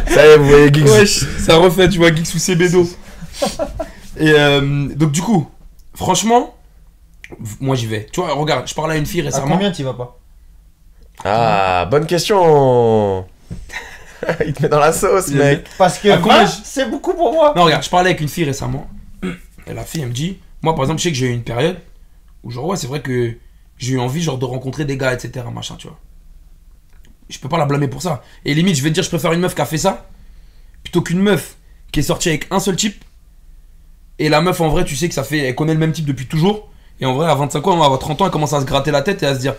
Ça 0.08 0.26
y 0.26 0.30
est, 0.30 0.38
vous 0.38 0.48
voyez 0.48 0.74
Geeks. 0.74 0.88
Wesh, 0.88 1.26
ça 1.40 1.58
refait, 1.58 1.90
tu 1.90 1.98
vois, 1.98 2.14
Geek 2.14 2.26
sous 2.26 2.40
ses 2.40 2.56
bédos. 2.56 2.88
Et 4.18 4.32
euh, 4.32 4.88
donc, 4.96 5.12
du 5.12 5.22
coup, 5.22 5.50
franchement, 5.94 6.56
moi 7.60 7.76
j'y 7.76 7.88
vais. 7.88 8.08
Tu 8.12 8.22
vois, 8.22 8.34
regarde, 8.34 8.68
je 8.68 8.74
parlais 8.74 8.96
à 8.96 8.98
une 8.98 9.06
fille 9.06 9.22
À 9.22 9.26
récemment. 9.26 9.48
combien 9.54 9.72
tu 9.72 9.84
vas 9.84 9.94
pas? 9.94 10.18
Ah, 11.24 11.86
bonne 11.90 12.06
question. 12.06 13.26
Il 14.46 14.54
te 14.54 14.64
met 14.64 14.70
dans 14.70 14.80
la 14.80 14.94
sauce, 14.94 15.28
Il 15.30 15.38
mec. 15.38 15.68
Parce 15.78 15.98
que 15.98 16.10
À 16.10 16.18
combien 16.18 16.46
20, 16.46 16.48
c'est 16.64 16.90
beaucoup 16.90 17.14
pour 17.14 17.34
moi. 17.34 17.54
Non, 17.56 17.64
regarde, 17.64 17.84
je 17.84 17.90
parlais 17.90 18.10
avec 18.12 18.22
une 18.22 18.30
fille 18.30 18.46
récemment. 18.46 18.88
Et 19.68 19.74
la 19.74 19.84
fille, 19.84 20.02
elle 20.02 20.10
me 20.10 20.14
dit 20.14 20.40
Moi, 20.62 20.74
par 20.76 20.84
exemple, 20.84 21.00
je 21.00 21.04
sais 21.04 21.12
que 21.12 21.18
j'ai 21.18 21.28
eu 21.28 21.34
une 21.34 21.44
période 21.44 21.78
où, 22.44 22.52
genre, 22.52 22.66
ouais, 22.66 22.78
c'est 22.78 22.88
vrai 22.88 23.02
que 23.02 23.36
j'ai 23.78 23.94
eu 23.94 24.00
envie, 24.00 24.22
genre, 24.22 24.38
de 24.38 24.46
rencontrer 24.46 24.86
des 24.86 24.98
gars, 24.98 25.14
etc. 25.14 25.46
Machin, 25.54 25.76
tu 25.78 25.88
vois. 25.88 26.00
Je 27.30 27.40
peux 27.40 27.50
pas 27.50 27.58
la 27.58 27.66
blâmer 27.66 27.88
pour 27.88 28.02
ça. 28.02 28.24
Et 28.46 28.54
limite, 28.54 28.76
je 28.76 28.84
vais 28.84 28.90
te 28.90 28.94
dire, 28.94 29.04
je 29.04 29.10
préfère 29.10 29.34
une 29.34 29.40
meuf 29.40 29.56
qui 29.56 29.62
a 29.62 29.66
fait 29.66 29.80
ça 29.80 30.08
plutôt 30.84 31.02
qu'une 31.02 31.20
meuf 31.20 31.58
qui 31.92 32.00
est 32.00 32.04
sortie 32.04 32.30
avec 32.30 32.48
un 32.52 32.60
seul 32.60 32.76
type. 32.76 33.04
Et 34.20 34.30
la 34.30 34.42
meuf, 34.42 34.62
en 34.62 34.70
vrai, 34.70 34.86
tu 34.86 34.96
sais 34.96 35.10
que 35.10 35.16
ça 35.16 35.24
fait. 35.24 35.40
Elle 35.40 35.56
connaît 35.56 35.74
le 35.74 35.80
même 35.80 35.92
type 35.92 36.06
depuis 36.06 36.28
toujours. 36.28 36.70
Et 37.02 37.06
en 37.06 37.14
vrai, 37.14 37.30
à 37.30 37.36
25 37.36 37.68
ans, 37.68 37.94
à 37.94 37.98
30 37.98 38.22
ans, 38.22 38.26
elle 38.26 38.32
commence 38.32 38.54
à 38.54 38.62
se 38.62 38.66
gratter 38.66 38.92
la 38.92 39.02
tête 39.02 39.24
et 39.24 39.26
à 39.26 39.36
se 39.36 39.40
dire 39.40 39.56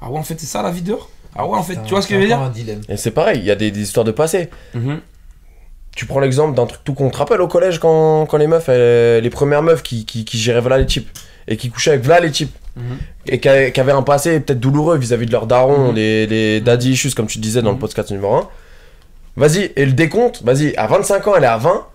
Ah 0.00 0.10
ouais, 0.10 0.18
en 0.18 0.22
fait, 0.22 0.40
c'est 0.40 0.46
ça 0.46 0.62
la 0.62 0.70
vie 0.70 0.82
dehors? 0.82 1.08
Ah 1.36 1.46
ouais, 1.46 1.56
en 1.58 1.62
fait, 1.62 1.78
tu 1.84 1.90
vois 1.90 2.02
ce 2.02 2.08
que 2.08 2.14
je 2.14 2.20
veux 2.20 2.26
dire 2.26 2.40
un 2.40 2.48
dilemme. 2.50 2.80
Et 2.88 2.96
c'est 2.96 3.10
pareil, 3.12 3.38
il 3.38 3.44
y 3.44 3.50
a 3.50 3.54
des, 3.56 3.70
des 3.70 3.80
histoires 3.80 4.04
de 4.04 4.10
passé. 4.12 4.48
Mhm. 4.74 5.00
Tu 5.94 6.06
prends 6.06 6.20
l'exemple 6.20 6.54
d'un 6.56 6.66
truc 6.66 6.80
tout 6.84 6.94
con. 6.94 7.06
Tu 7.06 7.12
te 7.12 7.16
rappelles 7.18 7.40
au 7.40 7.48
collège 7.48 7.78
quand, 7.78 8.26
quand 8.26 8.36
les 8.38 8.46
meufs, 8.46 8.68
elles- 8.68 9.22
les 9.22 9.30
premières 9.30 9.62
meufs 9.62 9.82
qui, 9.82 10.04
qui, 10.06 10.24
qui 10.24 10.38
géraient 10.38 10.60
voilà 10.60 10.78
les 10.78 10.86
types 10.86 11.08
et 11.48 11.56
qui 11.56 11.68
couchaient 11.70 11.90
avec 11.92 12.04
voilà 12.04 12.20
les 12.20 12.30
types 12.30 12.54
Mhm. 12.76 12.98
et 13.26 13.40
qui, 13.40 13.48
avaient- 13.48 13.72
qui 13.72 13.80
avaient 13.80 13.90
un 13.92 14.02
passé 14.02 14.38
peut-être 14.40 14.60
douloureux 14.60 14.96
vis-à-vis 14.96 15.26
de 15.26 15.32
leurs 15.32 15.46
darons, 15.48 15.88
Mhm. 15.88 15.94
les, 15.96 16.26
les 16.28 16.60
daddy 16.60 16.92
issues 16.92 17.10
comme 17.10 17.26
tu 17.26 17.38
disais 17.40 17.60
dans 17.62 17.70
le 17.70 17.74
Mhm. 17.74 17.80
podcast 17.80 18.10
numéro 18.12 18.34
1. 18.36 18.48
Vas-y, 19.36 19.72
et 19.76 19.84
le 19.86 19.92
décompte, 19.92 20.42
vas-y, 20.44 20.74
à 20.76 20.86
25 20.86 21.26
ans 21.26 21.34
elle 21.36 21.44
est 21.44 21.48
à 21.48 21.56
20, 21.58 21.86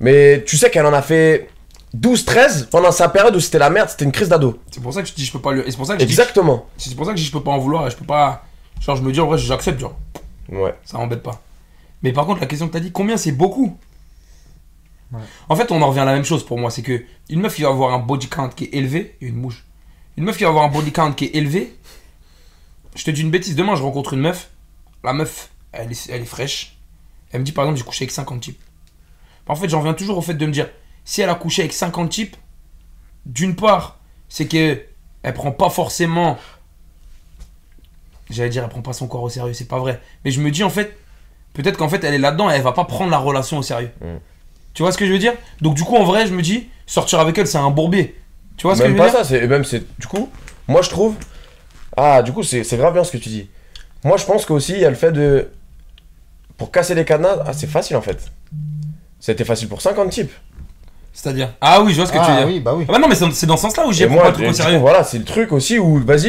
mais 0.00 0.42
tu 0.46 0.56
sais 0.56 0.70
qu'elle 0.70 0.86
en 0.86 0.92
a 0.92 1.02
fait 1.02 1.48
12, 1.94 2.24
13 2.26 2.68
pendant 2.70 2.92
sa 2.92 3.08
période 3.08 3.34
où 3.36 3.40
c'était 3.40 3.58
la 3.58 3.70
merde, 3.70 3.88
c'était 3.88 4.04
une 4.04 4.12
crise 4.12 4.28
d'ado. 4.28 4.58
C'est 4.70 4.82
pour 4.82 4.92
ça 4.92 5.02
que 5.02 5.08
je 5.08 5.14
dis 5.14 5.24
Je 5.24 5.32
peux 5.32 5.40
pas 5.40 5.52
le. 5.52 5.66
Et 5.66 5.70
c'est 5.70 5.76
pour 5.76 5.86
ça 5.86 5.94
que 5.94 6.00
je 6.00 6.04
dis 6.06 6.12
Exactement. 6.12 6.66
C'est 6.76 6.94
pour 6.94 7.06
ça 7.06 7.12
que 7.12 7.18
je 7.18 7.22
dis 7.22 7.28
je 7.28 7.32
peux 7.32 7.42
pas 7.42 7.50
en 7.52 7.58
vouloir 7.58 7.88
je 7.90 7.96
peux 7.96 8.04
pas. 8.06 8.44
Genre, 8.82 8.96
je 8.96 9.02
me 9.02 9.12
dis 9.12 9.20
en 9.20 9.26
vrai, 9.26 9.38
j'accepte, 9.38 9.78
genre, 9.80 9.96
Ouais. 10.48 10.74
ça 10.84 10.98
m'embête 10.98 11.22
pas. 11.22 11.40
Mais 12.02 12.12
par 12.12 12.26
contre, 12.26 12.40
la 12.40 12.46
question 12.46 12.66
que 12.68 12.72
t'as 12.72 12.80
dit, 12.80 12.90
combien 12.92 13.16
c'est 13.16 13.32
beaucoup? 13.32 13.78
Ouais. 15.12 15.20
En 15.48 15.56
fait, 15.56 15.70
on 15.70 15.80
en 15.82 15.88
revient 15.88 16.00
à 16.00 16.04
la 16.04 16.14
même 16.14 16.24
chose 16.24 16.44
pour 16.44 16.58
moi. 16.58 16.70
C'est 16.70 16.82
que 16.82 17.04
une 17.28 17.40
meuf 17.40 17.54
qui 17.54 17.62
va 17.62 17.68
avoir 17.68 17.92
un 17.94 17.98
body 17.98 18.28
count 18.28 18.48
qui 18.48 18.64
est 18.64 18.74
élevé, 18.74 19.16
et 19.20 19.26
une 19.26 19.36
mouche. 19.36 19.64
Une 20.16 20.24
meuf 20.24 20.36
qui 20.36 20.42
va 20.44 20.50
avoir 20.50 20.64
un 20.64 20.68
body 20.68 20.90
count 20.92 21.12
qui 21.12 21.26
est 21.26 21.36
élevé, 21.36 21.76
je 22.96 23.04
te 23.04 23.10
dis 23.10 23.20
une 23.22 23.30
bêtise. 23.30 23.54
Demain, 23.54 23.76
je 23.76 23.82
rencontre 23.82 24.14
une 24.14 24.20
meuf. 24.20 24.50
La 25.04 25.12
meuf, 25.12 25.50
elle 25.72 25.90
est, 25.92 26.08
elle 26.10 26.22
est 26.22 26.26
fraîche. 26.26 26.76
Elle 27.30 27.40
me 27.40 27.44
dit 27.44 27.52
par 27.52 27.64
exemple, 27.64 27.78
j'ai 27.78 27.84
couché 27.84 28.04
avec 28.04 28.10
50 28.12 28.40
types. 28.40 28.60
En 29.46 29.54
fait, 29.54 29.68
j'en 29.68 29.78
reviens 29.78 29.94
toujours 29.94 30.18
au 30.18 30.22
fait 30.22 30.34
de 30.34 30.46
me 30.46 30.52
dire, 30.52 30.68
si 31.04 31.20
elle 31.20 31.28
a 31.30 31.34
couché 31.34 31.62
avec 31.62 31.72
50 31.72 32.10
types, 32.10 32.36
d'une 33.26 33.54
part, 33.56 33.98
c'est 34.28 34.46
que 34.48 34.82
elle 35.22 35.34
prend 35.34 35.52
pas 35.52 35.70
forcément 35.70 36.36
J'allais 38.30 38.48
dire, 38.50 38.62
elle 38.62 38.68
prend 38.70 38.82
pas 38.82 38.92
son 38.92 39.06
corps 39.08 39.22
au 39.22 39.28
sérieux, 39.28 39.52
c'est 39.52 39.68
pas 39.68 39.78
vrai. 39.78 40.00
Mais 40.24 40.30
je 40.30 40.40
me 40.40 40.50
dis, 40.50 40.64
en 40.64 40.70
fait, 40.70 40.96
peut-être 41.54 41.76
qu'en 41.76 41.88
fait, 41.88 42.02
elle 42.04 42.14
est 42.14 42.18
là-dedans 42.18 42.50
et 42.50 42.54
elle 42.54 42.62
va 42.62 42.72
pas 42.72 42.84
prendre 42.84 43.10
la 43.10 43.18
relation 43.18 43.58
au 43.58 43.62
sérieux. 43.62 43.90
Mm. 44.00 44.06
Tu 44.74 44.82
vois 44.82 44.92
ce 44.92 44.96
que 44.98 45.06
je 45.06 45.12
veux 45.12 45.18
dire? 45.18 45.34
Donc, 45.60 45.74
du 45.74 45.82
coup, 45.84 45.96
en 45.96 46.04
vrai, 46.04 46.26
je 46.26 46.32
me 46.34 46.40
dis, 46.42 46.68
sortir 46.86 47.20
avec 47.20 47.36
elle, 47.36 47.46
c'est 47.46 47.58
un 47.58 47.70
bourbier. 47.70 48.16
Tu 48.56 48.66
vois 48.66 48.74
ce 48.76 48.80
que 48.82 48.86
je 48.88 48.92
même 48.92 48.98
veux 49.00 49.04
pas 49.06 49.10
dire? 49.10 49.18
ça, 49.18 49.24
c'est 49.24 49.46
même 49.46 49.64
c'est 49.64 49.82
du 49.98 50.06
coup, 50.06 50.28
moi 50.68 50.82
je 50.82 50.90
trouve 50.90 51.16
ah 51.96 52.22
du 52.22 52.32
coup 52.32 52.42
c'est 52.42 52.64
c'est 52.64 52.76
grave 52.76 52.92
bien 52.92 53.02
ce 53.02 53.10
que 53.10 53.16
tu 53.16 53.28
dis. 53.30 53.48
Moi 54.04 54.18
je 54.18 54.24
pense 54.26 54.44
qu'aussi 54.44 54.72
il 54.74 54.78
y 54.80 54.84
a 54.84 54.90
le 54.90 54.94
fait 54.94 55.10
de 55.10 55.48
pour 56.58 56.70
casser 56.70 56.94
les 56.94 57.04
cadenas, 57.04 57.42
ah 57.46 57.52
c'est 57.54 57.66
facile 57.66 57.96
en 57.96 58.02
fait. 58.02 58.30
C'était 59.18 59.44
facile 59.44 59.68
pour 59.68 59.80
50 59.80 60.10
types. 60.10 60.32
C'est-à-dire? 61.14 61.54
Ah 61.60 61.82
oui, 61.82 61.92
je 61.92 61.96
vois 61.96 62.06
ce 62.06 62.12
que 62.12 62.18
tu 62.18 62.24
veux 62.24 62.30
Ah 62.30 62.36
dire. 62.38 62.46
oui, 62.46 62.60
bah 62.60 62.74
oui. 62.76 62.84
Ah 62.88 62.92
bah 62.92 62.98
non, 62.98 63.08
mais 63.08 63.14
c'est 63.14 63.46
dans 63.46 63.56
ce 63.56 63.62
sens-là 63.62 63.86
où 63.86 63.90
prends 63.92 64.16
pas 64.18 64.28
le 64.28 64.32
truc 64.34 64.46
au 64.46 64.50
coup, 64.50 64.54
sérieux. 64.54 64.78
voilà, 64.78 65.02
c'est 65.02 65.18
le 65.18 65.24
truc 65.24 65.50
aussi 65.52 65.78
où 65.78 65.98
vas-y. 66.04 66.28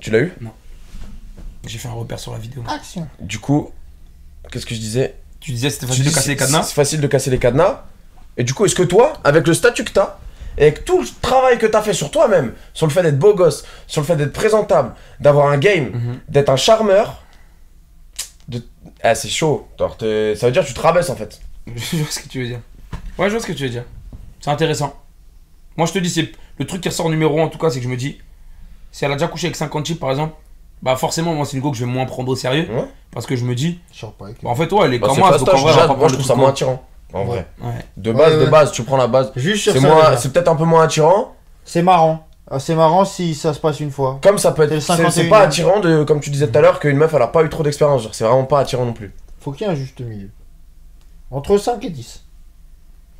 Tu 0.00 0.10
l'as 0.10 0.20
eu? 0.20 0.32
J'ai 1.66 1.78
fait 1.78 1.88
un 1.88 1.92
repère 1.92 2.18
sur 2.18 2.32
la 2.32 2.38
vidéo. 2.38 2.62
Action. 2.68 3.06
Du 3.20 3.38
coup, 3.38 3.70
qu'est-ce 4.50 4.66
que 4.66 4.74
je 4.74 4.80
disais? 4.80 5.14
Tu 5.40 5.52
disais, 5.52 5.70
c'était 5.70 5.86
facile 5.86 6.04
de 6.04 6.10
casser 6.10 6.28
les 6.30 6.36
cadenas? 6.36 6.62
C'est 6.64 6.74
facile 6.74 7.00
de 7.00 7.06
casser 7.06 7.30
les 7.30 7.38
cadenas. 7.38 7.84
Et 8.36 8.44
du 8.44 8.54
coup, 8.54 8.64
est-ce 8.64 8.74
que 8.74 8.82
toi, 8.82 9.14
avec 9.24 9.46
le 9.46 9.54
statut 9.54 9.84
que 9.84 9.92
t'as, 9.92 10.16
et 10.58 10.62
avec 10.62 10.84
tout 10.84 11.00
le 11.00 11.06
travail 11.20 11.58
que 11.58 11.66
t'as 11.66 11.82
fait 11.82 11.92
sur 11.94 12.10
toi-même, 12.10 12.52
sur 12.74 12.86
le 12.86 12.92
fait 12.92 13.02
d'être 13.02 13.18
beau 13.18 13.34
gosse, 13.34 13.64
sur 13.86 14.00
le 14.00 14.06
fait 14.06 14.16
d'être 14.16 14.32
présentable, 14.32 14.94
d'avoir 15.20 15.48
un 15.48 15.58
game, 15.58 15.90
Mhm. 15.92 16.20
d'être 16.28 16.48
un 16.48 16.56
charmeur, 16.56 17.22
de... 18.48 18.62
ah, 19.02 19.14
c'est 19.14 19.28
chaud. 19.28 19.68
Ça 19.78 19.86
veut 19.88 20.50
dire 20.52 20.62
que 20.62 20.68
tu 20.68 20.74
te 20.74 20.80
rabaisses 20.80 21.10
en 21.10 21.16
fait. 21.16 21.40
Je 21.76 21.96
vois 21.98 22.10
ce 22.10 22.20
que 22.20 22.28
tu 22.28 22.40
veux 22.42 22.48
dire. 22.48 22.60
Ouais, 23.18 23.26
je 23.28 23.32
vois 23.34 23.40
ce 23.42 23.46
que 23.46 23.52
tu 23.52 23.62
veux 23.64 23.68
dire. 23.70 23.84
C'est 24.40 24.50
intéressant. 24.50 24.98
Moi, 25.76 25.86
je 25.86 25.92
te 25.92 25.98
dis, 25.98 26.10
c'est 26.10 26.32
le 26.58 26.66
truc 26.66 26.80
qui 26.80 26.88
ressort 26.88 27.08
numéro 27.08 27.38
1 27.40 27.44
en 27.44 27.48
tout 27.48 27.58
cas, 27.58 27.70
c'est 27.70 27.78
que 27.78 27.84
je 27.84 27.88
me 27.90 27.96
dis, 27.96 28.18
si 28.90 29.04
elle 29.04 29.12
a 29.12 29.14
déjà 29.14 29.28
couché 29.28 29.46
avec 29.46 29.56
50 29.56 29.84
types 29.84 30.00
par 30.00 30.10
exemple, 30.10 30.34
bah 30.82 30.96
forcément, 30.96 31.32
moi, 31.34 31.46
c'est 31.46 31.56
une 31.56 31.62
go 31.62 31.70
que 31.70 31.76
je 31.76 31.84
vais 31.84 31.90
moins 31.90 32.04
prendre 32.06 32.28
au 32.30 32.36
sérieux. 32.36 32.68
Ouais. 32.70 32.84
Parce 33.12 33.26
que 33.26 33.36
je 33.36 33.44
me 33.44 33.54
dis, 33.54 33.78
Je 33.92 34.04
pas 34.06 34.12
bah, 34.42 34.50
en 34.50 34.54
fait, 34.54 34.72
ouais, 34.72 34.86
elle 34.86 34.94
est 34.94 34.98
Bah, 34.98 35.08
comme 35.08 35.18
moi, 35.18 35.30
vrai, 35.30 35.38
déjà, 35.38 35.86
je 36.08 36.12
trouve 36.14 36.24
ça 36.26 36.34
moins 36.34 36.50
attirant. 36.50 36.82
En 37.12 37.24
vrai. 37.24 37.46
Ouais. 37.62 37.72
De 37.96 38.10
base, 38.12 38.34
Ouais, 38.36 38.44
de 38.46 38.50
base, 38.50 38.72
tu 38.72 38.82
prends 38.84 38.96
la 38.96 39.06
base. 39.06 39.32
C'est 39.36 39.80
moins- 39.80 40.16
c'est 40.16 40.32
peut-être 40.32 40.48
un 40.48 40.56
peu 40.56 40.64
moins 40.64 40.84
attirant. 40.84 41.34
C'est 41.64 41.82
marrant. 41.82 42.26
Ah, 42.50 42.58
C'est 42.58 42.74
marrant 42.74 43.04
si 43.04 43.34
ça 43.34 43.54
se 43.54 43.60
passe 43.60 43.80
une 43.80 43.90
fois. 43.90 44.18
Comme 44.22 44.36
ça 44.38 44.52
peut 44.52 44.62
être. 44.62 44.70
C'est 44.80 44.96
c'est 44.96 45.22
51e. 45.22 45.28
pas 45.30 45.40
attirant 45.40 45.80
de, 45.80 46.04
comme 46.04 46.20
tu 46.20 46.30
disais 46.30 46.48
tout 46.48 46.58
à 46.58 46.60
l'heure, 46.60 46.80
qu'une 46.80 46.96
meuf 46.96 47.12
elle 47.14 47.22
a 47.22 47.28
pas 47.28 47.42
eu 47.44 47.48
trop 47.48 47.62
d'expérience. 47.62 48.02
Genre, 48.02 48.14
c'est 48.14 48.24
vraiment 48.24 48.44
pas 48.44 48.60
attirant 48.60 48.84
non 48.84 48.92
plus. 48.92 49.12
Faut 49.40 49.52
qu'il 49.52 49.66
y 49.66 49.70
ait 49.70 49.72
un 49.72 49.76
juste 49.76 50.00
milieu. 50.00 50.30
Entre 51.30 51.56
5 51.56 51.82
et 51.84 51.90
10. 51.90 52.24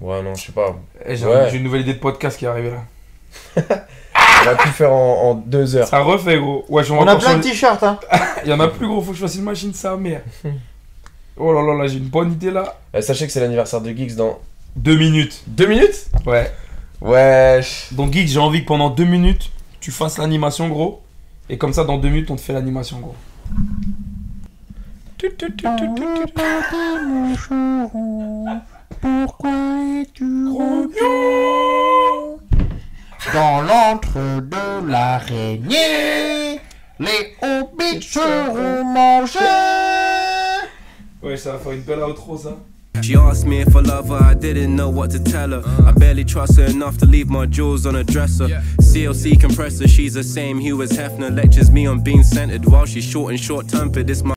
Ouais, 0.00 0.22
non, 0.22 0.34
je 0.34 0.46
sais 0.46 0.52
pas. 0.52 0.74
Eh, 1.06 1.16
J'ai 1.16 1.26
Ouais. 1.26 1.48
j'ai 1.50 1.56
une 1.58 1.62
nouvelle 1.64 1.82
idée 1.82 1.94
de 1.94 1.98
podcast 2.00 2.36
qui 2.38 2.44
est 2.44 2.48
arrivée 2.48 2.72
là. 2.72 3.62
On 4.42 4.44
va 4.44 4.54
tout 4.56 4.68
faire 4.68 4.92
en, 4.92 5.30
en 5.30 5.34
deux 5.34 5.76
heures. 5.76 5.86
Ça 5.86 6.00
refait, 6.00 6.38
gros. 6.38 6.64
Ouais, 6.68 6.82
je 6.84 6.92
On 6.92 7.06
a 7.06 7.16
plein 7.16 7.36
de 7.36 7.42
t-shirts, 7.42 7.82
hein. 7.82 7.98
Il 8.44 8.50
y 8.50 8.52
en 8.52 8.60
a 8.60 8.68
plus, 8.68 8.86
gros, 8.88 9.00
faut 9.00 9.12
que 9.12 9.16
je 9.16 9.22
fasse 9.22 9.36
une 9.36 9.44
machine, 9.44 9.72
sa 9.72 9.96
mère. 9.96 10.22
Oh 11.36 11.52
là 11.52 11.62
là, 11.62 11.74
là, 11.82 11.86
j'ai 11.86 11.98
une 11.98 12.08
bonne 12.08 12.32
idée 12.32 12.50
là. 12.50 12.76
Euh, 12.94 13.00
sachez 13.00 13.26
que 13.26 13.32
c'est 13.32 13.40
l'anniversaire 13.40 13.80
de 13.80 13.90
Geeks 13.90 14.16
dans 14.16 14.38
Deux 14.76 14.96
minutes. 14.96 15.42
deux 15.46 15.66
minutes? 15.66 16.06
Ouais. 16.26 16.52
Wesh. 17.00 17.92
Donc, 17.92 18.12
Geek, 18.12 18.28
j'ai 18.28 18.38
envie 18.38 18.62
que 18.62 18.68
pendant 18.68 18.90
deux 18.90 19.04
minutes, 19.04 19.50
tu 19.80 19.90
fasses 19.90 20.18
l'animation, 20.18 20.68
gros. 20.68 21.00
Et 21.48 21.56
comme 21.58 21.72
ça, 21.72 21.84
dans 21.84 21.98
deux 21.98 22.08
minutes, 22.08 22.30
on 22.30 22.36
te 22.36 22.40
fait 22.40 22.52
l'animation, 22.52 22.98
gros. 23.00 23.14
Dans 33.30 33.62
l'antre 33.62 34.40
de 34.42 34.88
l'araignée, 34.88 36.60
les 36.98 37.36
hobbits 37.40 38.02
seront 38.02 38.84
mangés. 38.84 39.38
Ouais, 41.22 41.36
ça 41.36 41.52
va 41.52 41.58
faire 41.58 41.72
une 41.72 41.82
belle 41.82 42.00
outro, 42.00 42.36
ça. 42.36 42.58
She 43.00 43.16
asked 43.16 43.46
me 43.46 43.60
if 43.60 43.74
I 43.74 43.80
love 43.80 44.08
her, 44.10 44.22
I 44.22 44.34
didn't 44.34 44.76
know 44.76 44.88
what 44.88 45.10
to 45.10 45.18
tell 45.18 45.50
her. 45.50 45.62
I 45.84 45.92
barely 45.92 46.24
trust 46.24 46.56
her 46.58 46.66
enough 46.66 46.98
to 46.98 47.06
leave 47.06 47.28
my 47.28 47.46
jewels 47.46 47.84
on 47.84 47.96
a 47.96 48.04
dresser. 48.04 48.46
CLC 48.80 49.40
compressor, 49.40 49.88
she's 49.88 50.14
the 50.14 50.22
same 50.22 50.58
hue 50.60 50.82
as 50.82 50.92
Hefner. 50.92 51.34
Lectures 51.34 51.70
me 51.70 51.86
on 51.86 52.00
being 52.00 52.22
centered 52.22 52.64
while 52.64 52.86
she's 52.86 53.04
short 53.04 53.30
and 53.30 53.40
short 53.40 53.66
tempered. 53.66 54.08
It's 54.08 54.22
my 54.22 54.30